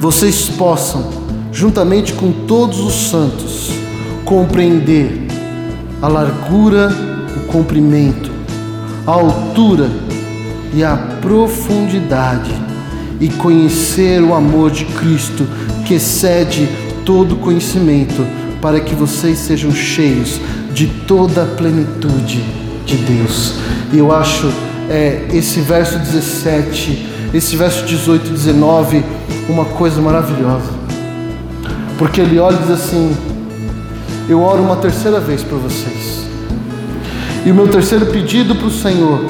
[0.00, 1.10] vocês possam,
[1.52, 3.70] juntamente com todos os santos,
[4.24, 5.26] compreender
[6.00, 6.88] a largura,
[7.36, 8.30] o comprimento,
[9.04, 9.90] a altura
[10.72, 12.54] e a profundidade
[13.20, 15.44] e conhecer o amor de Cristo
[15.84, 16.68] que excede
[17.04, 18.24] todo conhecimento,
[18.60, 20.40] para que vocês sejam cheios
[20.72, 22.44] de toda a plenitude
[22.86, 23.54] de Deus.
[23.92, 24.52] E eu acho
[24.88, 29.04] é, esse verso 17, esse verso 18 e 19
[29.48, 30.70] uma coisa maravilhosa.
[31.98, 33.16] Porque ele olha e diz assim:
[34.28, 36.26] Eu oro uma terceira vez para vocês.
[37.44, 39.24] E o meu terceiro pedido para o Senhor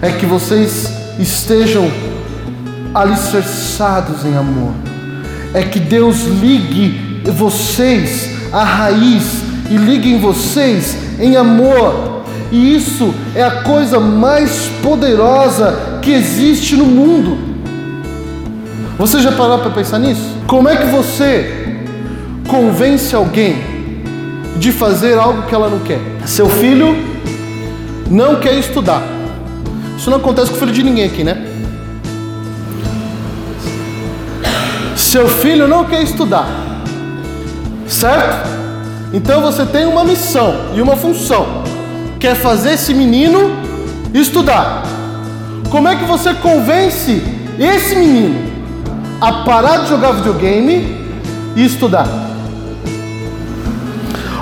[0.00, 1.90] é que vocês estejam
[2.94, 4.72] alicerçados em amor.
[5.52, 12.24] É que Deus ligue vocês à raiz e liguem vocês em amor.
[12.50, 17.53] E isso é a coisa mais poderosa que existe no mundo.
[18.96, 20.36] Você já parou para pensar nisso?
[20.46, 21.82] Como é que você
[22.48, 23.56] convence alguém
[24.56, 25.98] de fazer algo que ela não quer?
[26.24, 26.96] Seu filho
[28.08, 29.02] não quer estudar.
[29.98, 31.44] Isso não acontece com o filho de ninguém aqui, né?
[34.96, 36.46] Seu filho não quer estudar,
[37.86, 38.48] certo?
[39.12, 41.64] Então você tem uma missão e uma função,
[42.18, 43.56] que é fazer esse menino
[44.12, 44.84] estudar.
[45.70, 47.22] Como é que você convence
[47.58, 48.53] esse menino
[49.24, 51.02] a parar de jogar videogame
[51.56, 52.06] e estudar.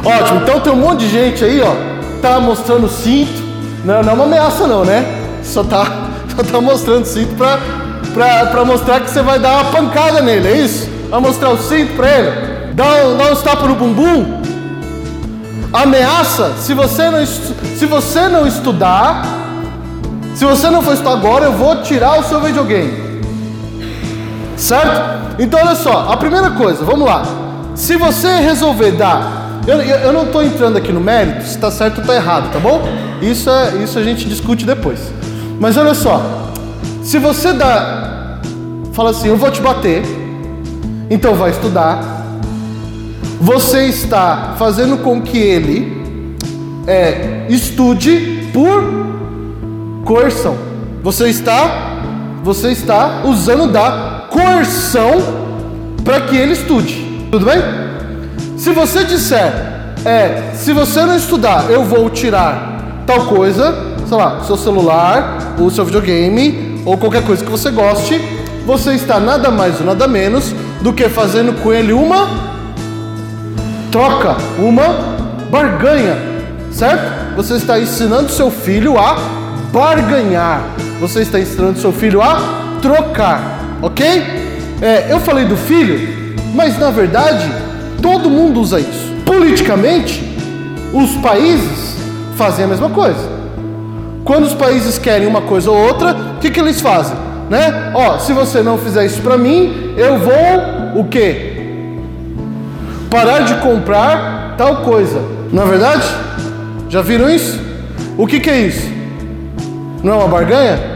[0.05, 1.73] Ótimo, então tem um monte de gente aí, ó,
[2.21, 3.41] tá mostrando cinto.
[3.85, 5.05] Não, não é uma ameaça não, né?
[5.45, 5.87] Só tá,
[6.35, 7.61] só tá mostrando cinto pra,
[8.13, 10.91] pra, pra mostrar que você vai dar uma pancada nele, é isso?
[11.09, 12.31] Vai mostrar o cinto pra ele?
[12.75, 12.85] Dá,
[13.17, 14.43] dá uns tapas no bumbum?
[15.73, 19.23] Ameaça, se você, não, se você não estudar,
[20.35, 23.02] se você não for estudar agora, eu vou tirar o seu videogame.
[24.63, 25.43] Certo?
[25.43, 27.25] Então olha só, a primeira coisa, vamos lá.
[27.75, 31.69] Se você resolver dar, eu, eu, eu não estou entrando aqui no mérito, se está
[31.69, 32.81] certo ou está errado, tá bom?
[33.21, 35.01] Isso, é, isso a gente discute depois.
[35.59, 36.23] Mas olha só,
[37.03, 38.39] se você dá,
[38.93, 40.05] fala assim, eu vou te bater,
[41.11, 42.01] então vai estudar.
[43.41, 46.37] Você está fazendo com que ele
[46.87, 48.81] é, estude por
[50.05, 50.57] coerção.
[51.03, 51.99] Você está,
[52.45, 55.13] você está usando da coerção
[56.03, 57.29] para que ele estude.
[57.31, 57.63] Tudo bem?
[58.57, 59.53] Se você disser,
[60.05, 63.75] é, se você não estudar, eu vou tirar tal coisa,
[64.09, 68.21] sei lá, seu celular, o seu videogame ou qualquer coisa que você goste,
[68.67, 72.29] você está nada mais ou nada menos do que fazendo com ele uma
[73.91, 74.85] troca, uma
[75.51, 76.17] barganha,
[76.71, 77.37] certo?
[77.37, 79.17] Você está ensinando seu filho a
[79.73, 80.63] barganhar.
[81.01, 82.41] Você está ensinando seu filho a
[82.81, 84.07] trocar ok?
[84.81, 87.51] É, eu falei do filho, mas na verdade
[88.01, 89.13] todo mundo usa isso.
[89.27, 90.23] Politicamente,
[90.93, 91.97] os países
[92.37, 93.31] fazem a mesma coisa.
[94.25, 97.17] Quando os países querem uma coisa ou outra, o que, que eles fazem?
[97.51, 97.93] Né?
[97.95, 101.53] Ó, se você não fizer isso para mim, eu vou o quê?
[103.11, 105.21] Parar de comprar tal coisa.
[105.53, 106.05] Não é verdade?
[106.89, 107.61] Já viram isso?
[108.17, 108.91] O que, que é isso?
[110.03, 110.92] Não é uma barganha?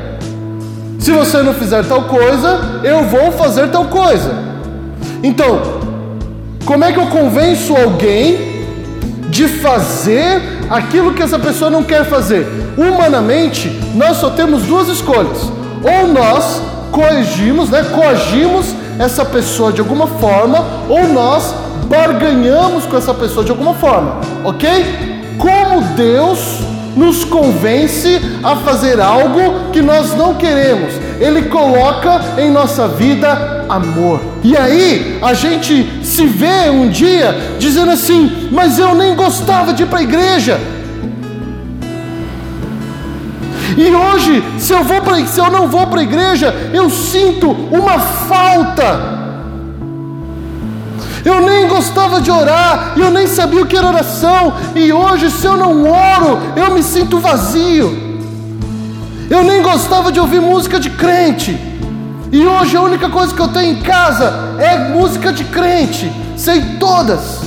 [0.98, 4.34] Se você não fizer tal coisa, eu vou fazer tal coisa.
[5.22, 5.60] Então,
[6.64, 8.66] como é que eu convenço alguém
[9.28, 12.46] de fazer aquilo que essa pessoa não quer fazer?
[12.76, 15.50] Humanamente, nós só temos duas escolhas.
[15.82, 21.54] Ou nós coagimos, né, coagimos essa pessoa de alguma forma, ou nós
[21.88, 24.84] barganhamos com essa pessoa de alguma forma, ok?
[25.38, 26.65] Como Deus
[26.96, 30.94] nos convence a fazer algo que nós não queremos.
[31.20, 34.20] Ele coloca em nossa vida amor.
[34.42, 39.82] E aí a gente se vê um dia dizendo assim: Mas eu nem gostava de
[39.82, 40.58] ir para a igreja.
[43.76, 47.50] E hoje, se eu, vou pra, se eu não vou para a igreja, eu sinto
[47.50, 49.25] uma falta.
[51.26, 55.44] Eu nem gostava de orar, eu nem sabia o que era oração, e hoje, se
[55.44, 58.20] eu não oro, eu me sinto vazio.
[59.28, 61.58] Eu nem gostava de ouvir música de crente,
[62.30, 66.60] e hoje a única coisa que eu tenho em casa é música de crente, sei
[66.78, 67.40] todas.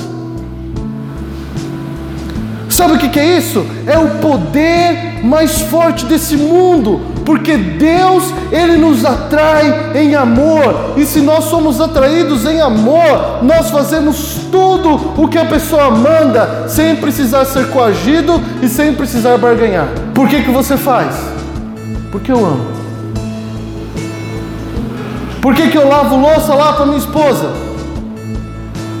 [2.68, 3.66] Sabe o que é isso?
[3.86, 11.04] É o poder mais forte desse mundo, porque Deus, Ele nos atrai em amor, e
[11.04, 16.96] se nós somos atraídos em amor, nós fazemos tudo o que a pessoa manda, sem
[16.96, 19.88] precisar ser coagido e sem precisar barganhar.
[20.14, 21.14] Por que, que você faz?
[22.10, 22.66] Porque eu amo.
[25.40, 27.50] Por que, que eu lavo louça lá para minha esposa?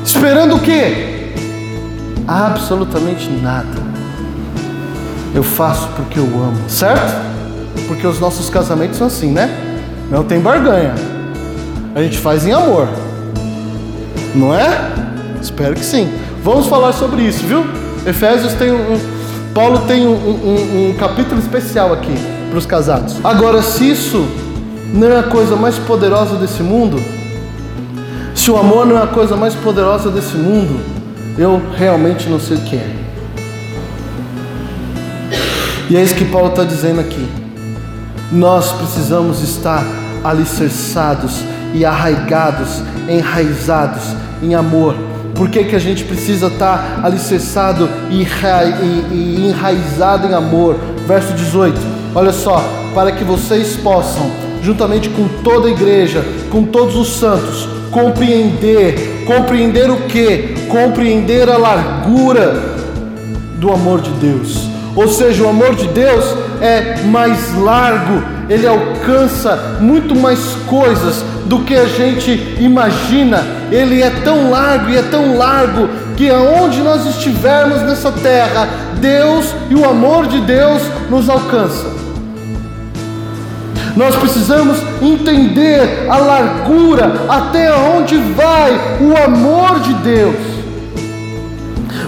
[0.04, 1.10] Esperando o quê?
[2.30, 3.90] absolutamente nada.
[5.34, 7.29] Eu faço porque eu amo, certo?
[7.86, 9.48] Porque os nossos casamentos são assim, né?
[10.10, 10.94] Não tem barganha.
[11.94, 12.88] A gente faz em amor.
[14.34, 14.92] Não é?
[15.40, 16.08] Espero que sim.
[16.42, 17.64] Vamos falar sobre isso, viu?
[18.06, 18.98] Efésios tem um.
[19.54, 22.14] Paulo tem um, um, um capítulo especial aqui
[22.48, 23.16] para os casados.
[23.24, 24.26] Agora, se isso
[24.92, 27.00] não é a coisa mais poderosa desse mundo,
[28.34, 30.80] se o amor não é a coisa mais poderosa desse mundo,
[31.36, 32.96] eu realmente não sei o que é.
[35.88, 37.39] E é isso que Paulo está dizendo aqui.
[38.32, 39.84] Nós precisamos estar
[40.22, 41.42] alicerçados
[41.74, 44.02] e arraigados, enraizados
[44.42, 44.94] em amor.
[45.34, 50.76] Por que, que a gente precisa estar alicerçado e, e, e enraizado em amor?
[51.08, 51.74] Verso 18:
[52.14, 52.62] Olha só,
[52.94, 54.30] para que vocês possam,
[54.62, 60.54] juntamente com toda a igreja, com todos os santos, compreender, compreender o que?
[60.68, 62.76] Compreender a largura
[63.58, 64.69] do amor de Deus.
[64.96, 66.24] Ou seja, o amor de Deus
[66.60, 73.44] é mais largo, ele alcança muito mais coisas do que a gente imagina.
[73.70, 78.68] Ele é tão largo e é tão largo que aonde nós estivermos nessa terra,
[79.00, 81.86] Deus e o amor de Deus nos alcança.
[83.96, 90.59] Nós precisamos entender a largura até onde vai o amor de Deus.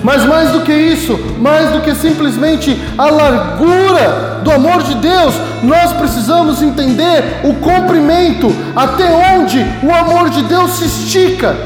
[0.02, 5.34] Mas mais do que isso, mais do que simplesmente a largura do amor de Deus,
[5.62, 9.04] nós precisamos entender o comprimento, até
[9.36, 11.56] onde o amor de Deus se estica.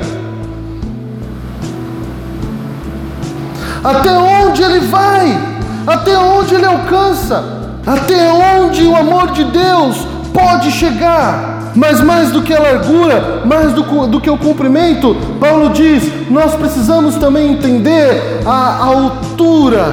[3.83, 5.39] Até onde ele vai,
[5.87, 7.57] até onde ele alcança.
[7.87, 11.56] Até onde o amor de Deus pode chegar?
[11.77, 16.55] Mas mais do que a largura, mais do, do que o comprimento, Paulo diz: nós
[16.55, 19.91] precisamos também entender a altura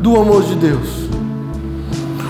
[0.00, 0.88] do amor de Deus.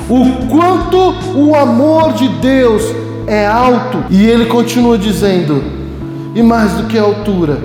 [0.09, 2.83] O quanto o amor de Deus
[3.27, 4.05] é alto.
[4.09, 5.63] E ele continua dizendo:
[6.35, 7.59] e mais do que a altura,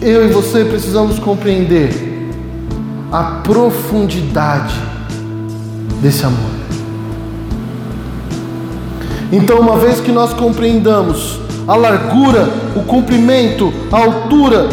[0.00, 2.30] eu e você precisamos compreender
[3.10, 4.74] a profundidade
[6.00, 6.59] desse amor.
[9.32, 14.68] Então, uma vez que nós compreendamos a largura, o comprimento, a altura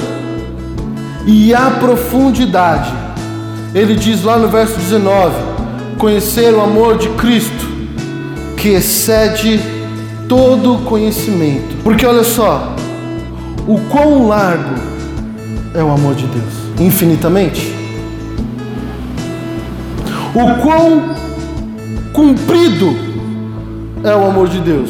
[1.26, 2.92] e a profundidade,
[3.74, 5.36] ele diz lá no verso 19:
[5.98, 7.68] conhecer o amor de Cristo,
[8.56, 9.60] que excede
[10.28, 11.76] todo conhecimento.
[11.84, 12.76] Porque olha só,
[13.68, 14.76] o quão largo
[15.74, 16.54] é o amor de Deus?
[16.80, 17.76] Infinitamente.
[20.34, 21.16] O quão
[22.18, 23.07] Cumprido
[24.10, 24.90] é o amor de Deus,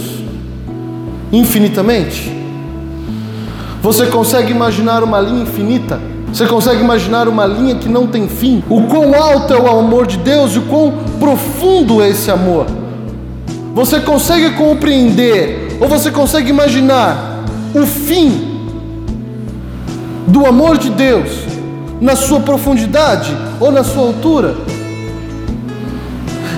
[1.31, 2.31] infinitamente.
[3.81, 5.99] Você consegue imaginar uma linha infinita?
[6.33, 8.63] Você consegue imaginar uma linha que não tem fim?
[8.69, 12.65] O quão alto é o amor de Deus e o quão profundo é esse amor?
[13.73, 17.43] Você consegue compreender ou você consegue imaginar
[17.73, 18.59] o fim
[20.27, 21.29] do amor de Deus
[22.01, 24.55] na sua profundidade ou na sua altura?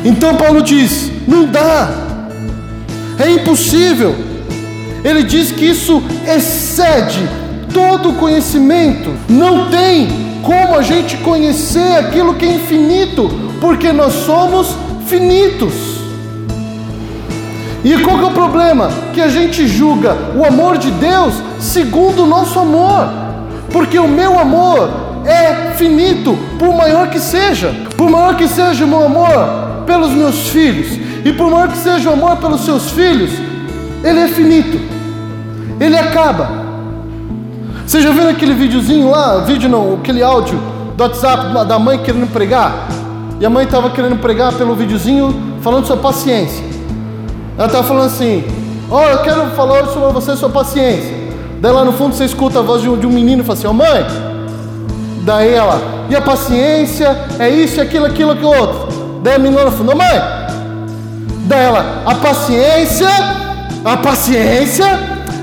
[0.03, 2.08] Então Paulo diz: não dá,
[3.19, 4.15] é impossível.
[5.03, 7.27] Ele diz que isso excede
[7.73, 9.13] todo conhecimento.
[9.27, 10.07] Não tem
[10.41, 14.75] como a gente conhecer aquilo que é infinito, porque nós somos
[15.07, 15.99] finitos.
[17.83, 18.89] E qual é o problema?
[19.13, 23.09] Que a gente julga o amor de Deus segundo o nosso amor,
[23.71, 24.89] porque o meu amor
[25.25, 30.49] é finito, por maior que seja, por maior que seja o meu amor, pelos meus
[30.49, 33.31] filhos, e por maior que seja o amor pelos seus filhos,
[34.03, 34.79] ele é finito,
[35.79, 36.49] ele acaba.
[37.85, 40.59] Você já viu aquele videozinho lá, vídeo não, aquele áudio
[40.95, 42.87] do WhatsApp da mãe querendo pregar?
[43.39, 46.63] e a mãe estava querendo pregar pelo videozinho falando sobre paciência.
[47.57, 48.43] Ela estava falando assim:
[48.89, 51.17] Ó, oh, eu quero falar sobre você sobre paciência.
[51.61, 53.57] Daí lá no fundo você escuta a voz de um, de um menino e fala
[53.57, 54.05] assim: Ó, oh, mãe.
[55.23, 59.21] Daí ela, e a paciência é isso, aquilo, aquilo, aquilo outro.
[59.23, 60.38] Daí a menina no fundo: mãe.
[61.49, 63.09] Daí ela, a paciência,
[63.83, 64.85] a paciência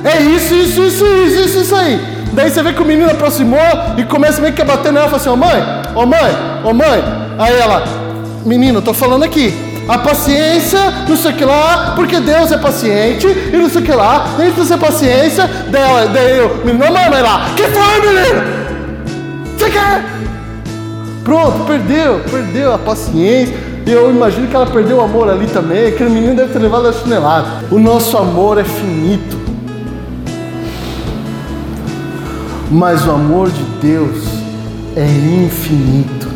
[0.05, 2.01] é isso, isso, isso, isso, isso, isso aí.
[2.33, 3.59] Daí você vê que o menino aproximou
[3.99, 5.63] e começa meio que a bater nela e fala assim: Ó, oh, mãe,
[5.97, 7.03] ó, oh, mãe, ó, mãe.
[7.41, 7.83] Aí ela,
[8.45, 9.53] menino, tô falando aqui
[9.89, 10.79] a paciência,
[11.09, 14.35] não sei o que lá, porque Deus é paciente, e não sei o que lá,
[14.39, 18.67] nem precisa ser paciência, daí, daí eu, menino, mãe lá, que foi, menino?
[19.59, 20.05] Você quer?
[21.25, 23.76] Pronto, perdeu, perdeu a paciência.
[23.87, 26.93] Eu imagino que ela perdeu o amor ali também, aquele menino deve ter levado a
[26.93, 27.64] chinelada.
[27.70, 29.37] O nosso amor é finito.
[32.68, 34.24] Mas o amor de Deus
[34.97, 36.26] é infinito.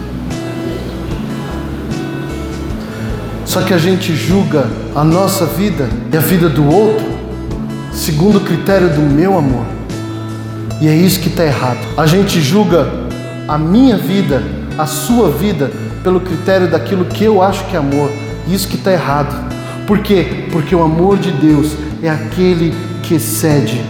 [3.44, 7.11] Só que a gente julga a nossa vida e a vida do outro
[7.92, 9.66] segundo o critério do meu amor.
[10.80, 11.80] E é isso que está errado.
[11.96, 12.86] A gente julga
[13.48, 14.42] a minha vida,
[14.78, 15.70] a sua vida,
[16.03, 18.11] pelo critério daquilo que eu acho que é amor.
[18.48, 19.51] Isso que está errado.
[19.86, 20.46] Por quê?
[20.53, 21.72] Porque o amor de Deus
[22.03, 23.80] é aquele que excede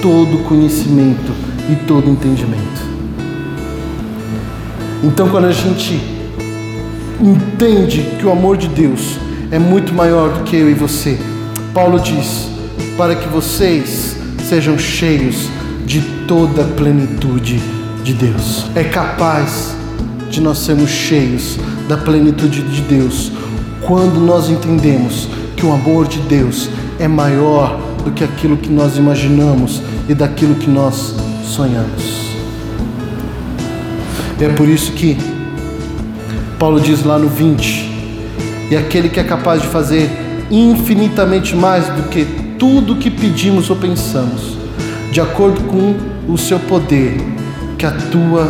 [0.00, 1.32] todo conhecimento
[1.70, 2.88] e todo entendimento.
[5.02, 6.00] Então, quando a gente
[7.20, 9.18] entende que o amor de Deus
[9.50, 11.18] é muito maior do que eu e você.
[11.74, 12.48] Paulo diz:
[12.96, 14.16] para que vocês
[14.48, 15.48] sejam cheios
[15.84, 17.60] de toda a plenitude
[18.02, 18.66] de Deus.
[18.74, 19.77] É capaz
[20.30, 21.58] de nós sermos cheios
[21.88, 23.32] da plenitude de Deus
[23.86, 26.68] quando nós entendemos que o amor de Deus
[26.98, 31.14] é maior do que aquilo que nós imaginamos e daquilo que nós
[31.44, 32.28] sonhamos.
[34.40, 35.16] É por isso que
[36.58, 37.90] Paulo diz lá no 20:
[38.70, 40.10] E aquele que é capaz de fazer
[40.50, 42.24] infinitamente mais do que
[42.58, 44.56] tudo que pedimos ou pensamos,
[45.10, 45.94] de acordo com
[46.32, 47.16] o seu poder
[47.76, 48.48] que atua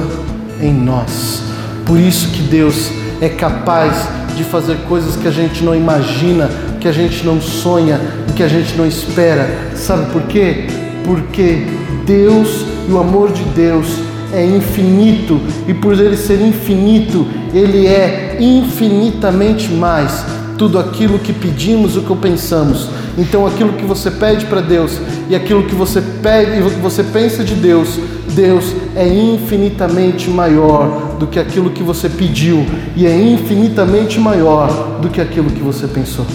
[0.60, 1.47] em nós.
[1.88, 3.92] Por isso que Deus é capaz
[4.36, 6.48] de fazer coisas que a gente não imagina,
[6.80, 7.98] que a gente não sonha
[8.38, 9.72] que a gente não espera.
[9.74, 10.68] Sabe por quê?
[11.04, 11.66] Porque
[12.06, 13.88] Deus e o amor de Deus
[14.32, 20.24] é infinito e por ele ser infinito, ele é infinitamente mais
[20.56, 22.88] tudo aquilo que pedimos o que pensamos.
[23.18, 27.42] Então aquilo que você pede para Deus e aquilo que você pede e você pensa
[27.42, 27.98] de Deus,
[28.36, 32.64] Deus é infinitamente maior do que aquilo que você pediu
[32.96, 34.68] e é infinitamente maior
[35.00, 36.26] do que aquilo que você pensou.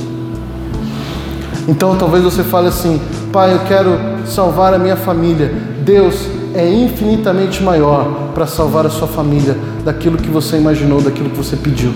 [1.67, 5.53] Então talvez você fale assim: "Pai, eu quero salvar a minha família".
[5.84, 11.38] Deus é infinitamente maior para salvar a sua família daquilo que você imaginou, daquilo que
[11.38, 11.91] você pediu.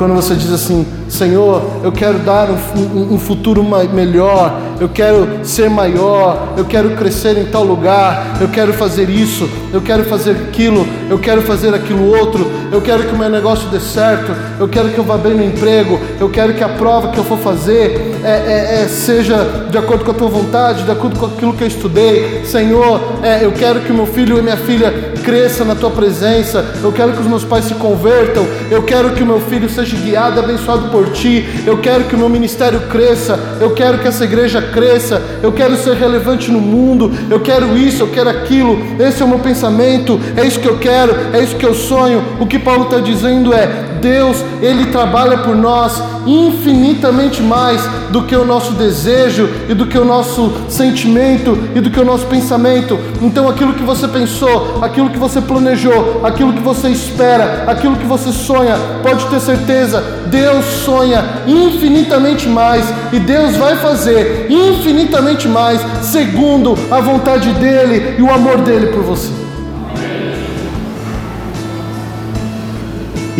[0.00, 5.68] Quando você diz assim, Senhor, eu quero dar um, um, futuro melhor, eu quero ser
[5.68, 10.86] maior, eu quero crescer em tal lugar, eu quero fazer isso, eu quero fazer aquilo,
[11.10, 14.88] eu quero fazer aquilo outro, eu quero que o meu negócio dê certo, eu quero
[14.88, 18.09] que eu vá bem no emprego, eu quero que a prova que eu for fazer
[18.24, 21.62] é, é, é, seja de acordo com a tua vontade, de acordo com aquilo que
[21.62, 22.44] eu estudei.
[22.44, 26.90] Senhor, é, eu quero que meu filho e minha filha cresça na tua presença, eu
[26.92, 30.40] quero que os meus pais se convertam, eu quero que o meu filho seja guiado
[30.40, 34.24] e abençoado por ti, eu quero que o meu ministério cresça, eu quero que essa
[34.24, 39.22] igreja cresça, eu quero ser relevante no mundo, eu quero isso, eu quero aquilo, esse
[39.22, 42.24] é o meu pensamento, é isso que eu quero, é isso que eu sonho.
[42.40, 48.34] O que Paulo está dizendo é: Deus, Ele trabalha por nós infinitamente mais do que
[48.36, 52.98] o nosso desejo e do que o nosso sentimento e do que o nosso pensamento.
[53.22, 58.06] Então, aquilo que você pensou, aquilo que você planejou, aquilo que você espera, aquilo que
[58.06, 65.80] você sonha, pode ter certeza, Deus sonha infinitamente mais e Deus vai fazer infinitamente mais,
[66.02, 69.39] segundo a vontade dEle e o amor dEle por você.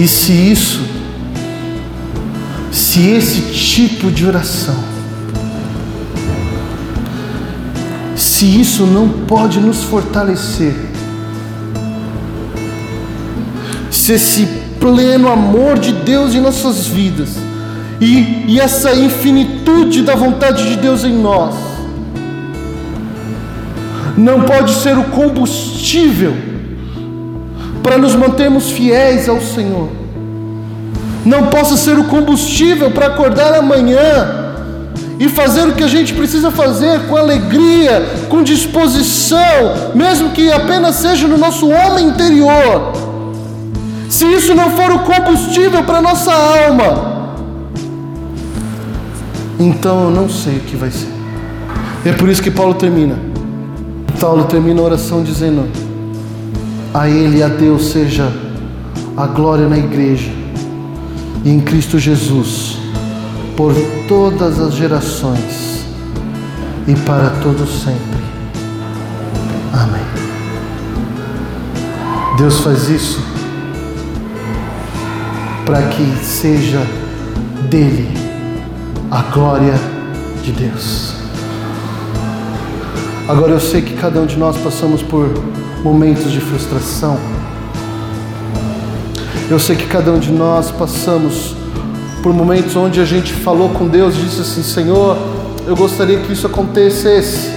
[0.00, 0.80] E se isso,
[2.72, 4.82] se esse tipo de oração,
[8.16, 10.74] se isso não pode nos fortalecer,
[13.90, 14.46] se esse
[14.80, 17.36] pleno amor de Deus em nossas vidas
[18.00, 21.54] e, e essa infinitude da vontade de Deus em nós,
[24.16, 26.49] não pode ser o combustível
[27.82, 29.88] para nos mantermos fiéis ao Senhor.
[31.24, 34.40] Não possa ser o combustível para acordar amanhã
[35.18, 40.96] e fazer o que a gente precisa fazer com alegria, com disposição, mesmo que apenas
[40.96, 42.92] seja no nosso homem interior.
[44.08, 47.36] se isso não for o combustível para nossa alma,
[49.58, 51.12] então eu não sei o que vai ser.
[52.04, 53.18] É por isso que Paulo termina.
[54.18, 55.68] Paulo termina a oração dizendo:
[56.92, 58.30] A Ele e a Deus seja
[59.16, 60.30] a glória na igreja
[61.44, 62.78] e em Cristo Jesus
[63.56, 63.74] por
[64.08, 65.84] todas as gerações
[66.88, 68.20] e para todos sempre.
[69.72, 70.02] Amém.
[72.36, 73.20] Deus faz isso
[75.64, 76.84] para que seja
[77.68, 78.08] dele
[79.10, 79.74] a glória
[80.42, 81.14] de Deus.
[83.28, 85.28] Agora eu sei que cada um de nós passamos por
[85.82, 87.18] momentos de frustração.
[89.50, 91.56] Eu sei que cada um de nós passamos
[92.22, 95.16] por momentos onde a gente falou com Deus e disse assim: Senhor,
[95.66, 97.50] eu gostaria que isso acontecesse,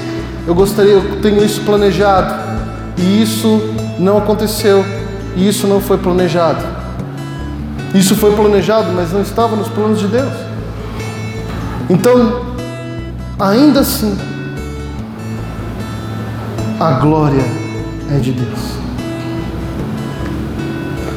[0.48, 2.34] eu gostaria, eu tenho isso planejado,
[2.98, 3.62] e isso
[4.00, 4.84] não aconteceu,
[5.36, 6.66] e isso não foi planejado.
[7.94, 10.34] Isso foi planejado, mas não estava nos planos de Deus.
[11.88, 12.42] Então,
[13.38, 14.18] ainda assim,
[16.80, 17.63] a glória
[18.12, 18.60] é de Deus.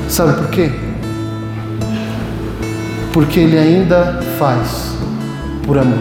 [0.08, 0.70] Sabe por quê?
[3.12, 4.94] Porque Ele ainda faz
[5.64, 5.98] por amor.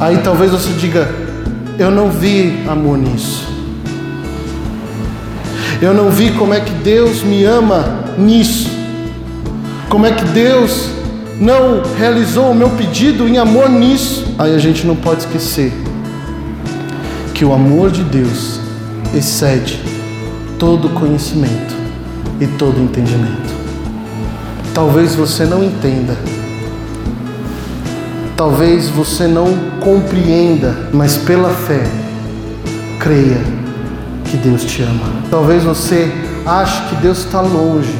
[0.00, 1.08] Aí talvez você diga:
[1.78, 3.48] Eu não vi amor nisso.
[5.80, 8.68] Eu não vi como é que Deus me ama nisso.
[9.88, 10.90] Como é que Deus
[11.40, 14.34] não realizou o meu pedido em amor nisso?
[14.38, 15.72] Aí a gente não pode esquecer
[17.40, 18.60] que o amor de Deus
[19.14, 19.80] excede
[20.58, 21.74] todo conhecimento
[22.38, 23.48] e todo entendimento.
[24.74, 26.18] Talvez você não entenda,
[28.36, 31.82] talvez você não compreenda, mas pela fé,
[32.98, 33.40] creia
[34.26, 35.10] que Deus te ama.
[35.30, 36.12] Talvez você
[36.44, 37.96] ache que Deus está longe,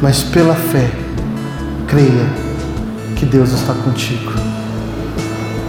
[0.00, 0.90] mas pela fé,
[1.86, 2.26] creia
[3.16, 4.32] que Deus está contigo.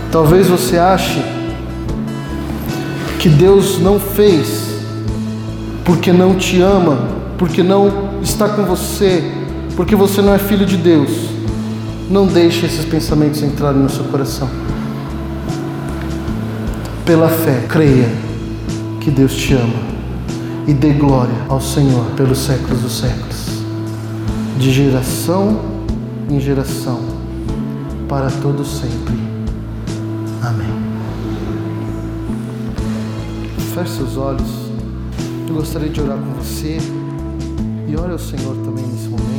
[0.10, 1.33] Talvez você ache
[3.24, 4.82] que Deus não fez
[5.86, 7.08] porque não te ama,
[7.38, 9.32] porque não está com você,
[9.78, 11.10] porque você não é filho de Deus.
[12.12, 14.50] Não deixe esses pensamentos entrarem no seu coração.
[17.06, 18.12] Pela fé, creia
[19.00, 19.94] que Deus te ama
[20.68, 23.64] e dê glória ao Senhor pelos séculos dos séculos,
[24.60, 25.62] de geração
[26.30, 27.00] em geração,
[28.10, 29.18] para todos sempre.
[30.42, 30.83] Amém.
[33.74, 34.48] Feche seus olhos.
[35.50, 36.78] Eu gostaria de orar com você.
[37.88, 39.33] E ore ao Senhor também nesse momento.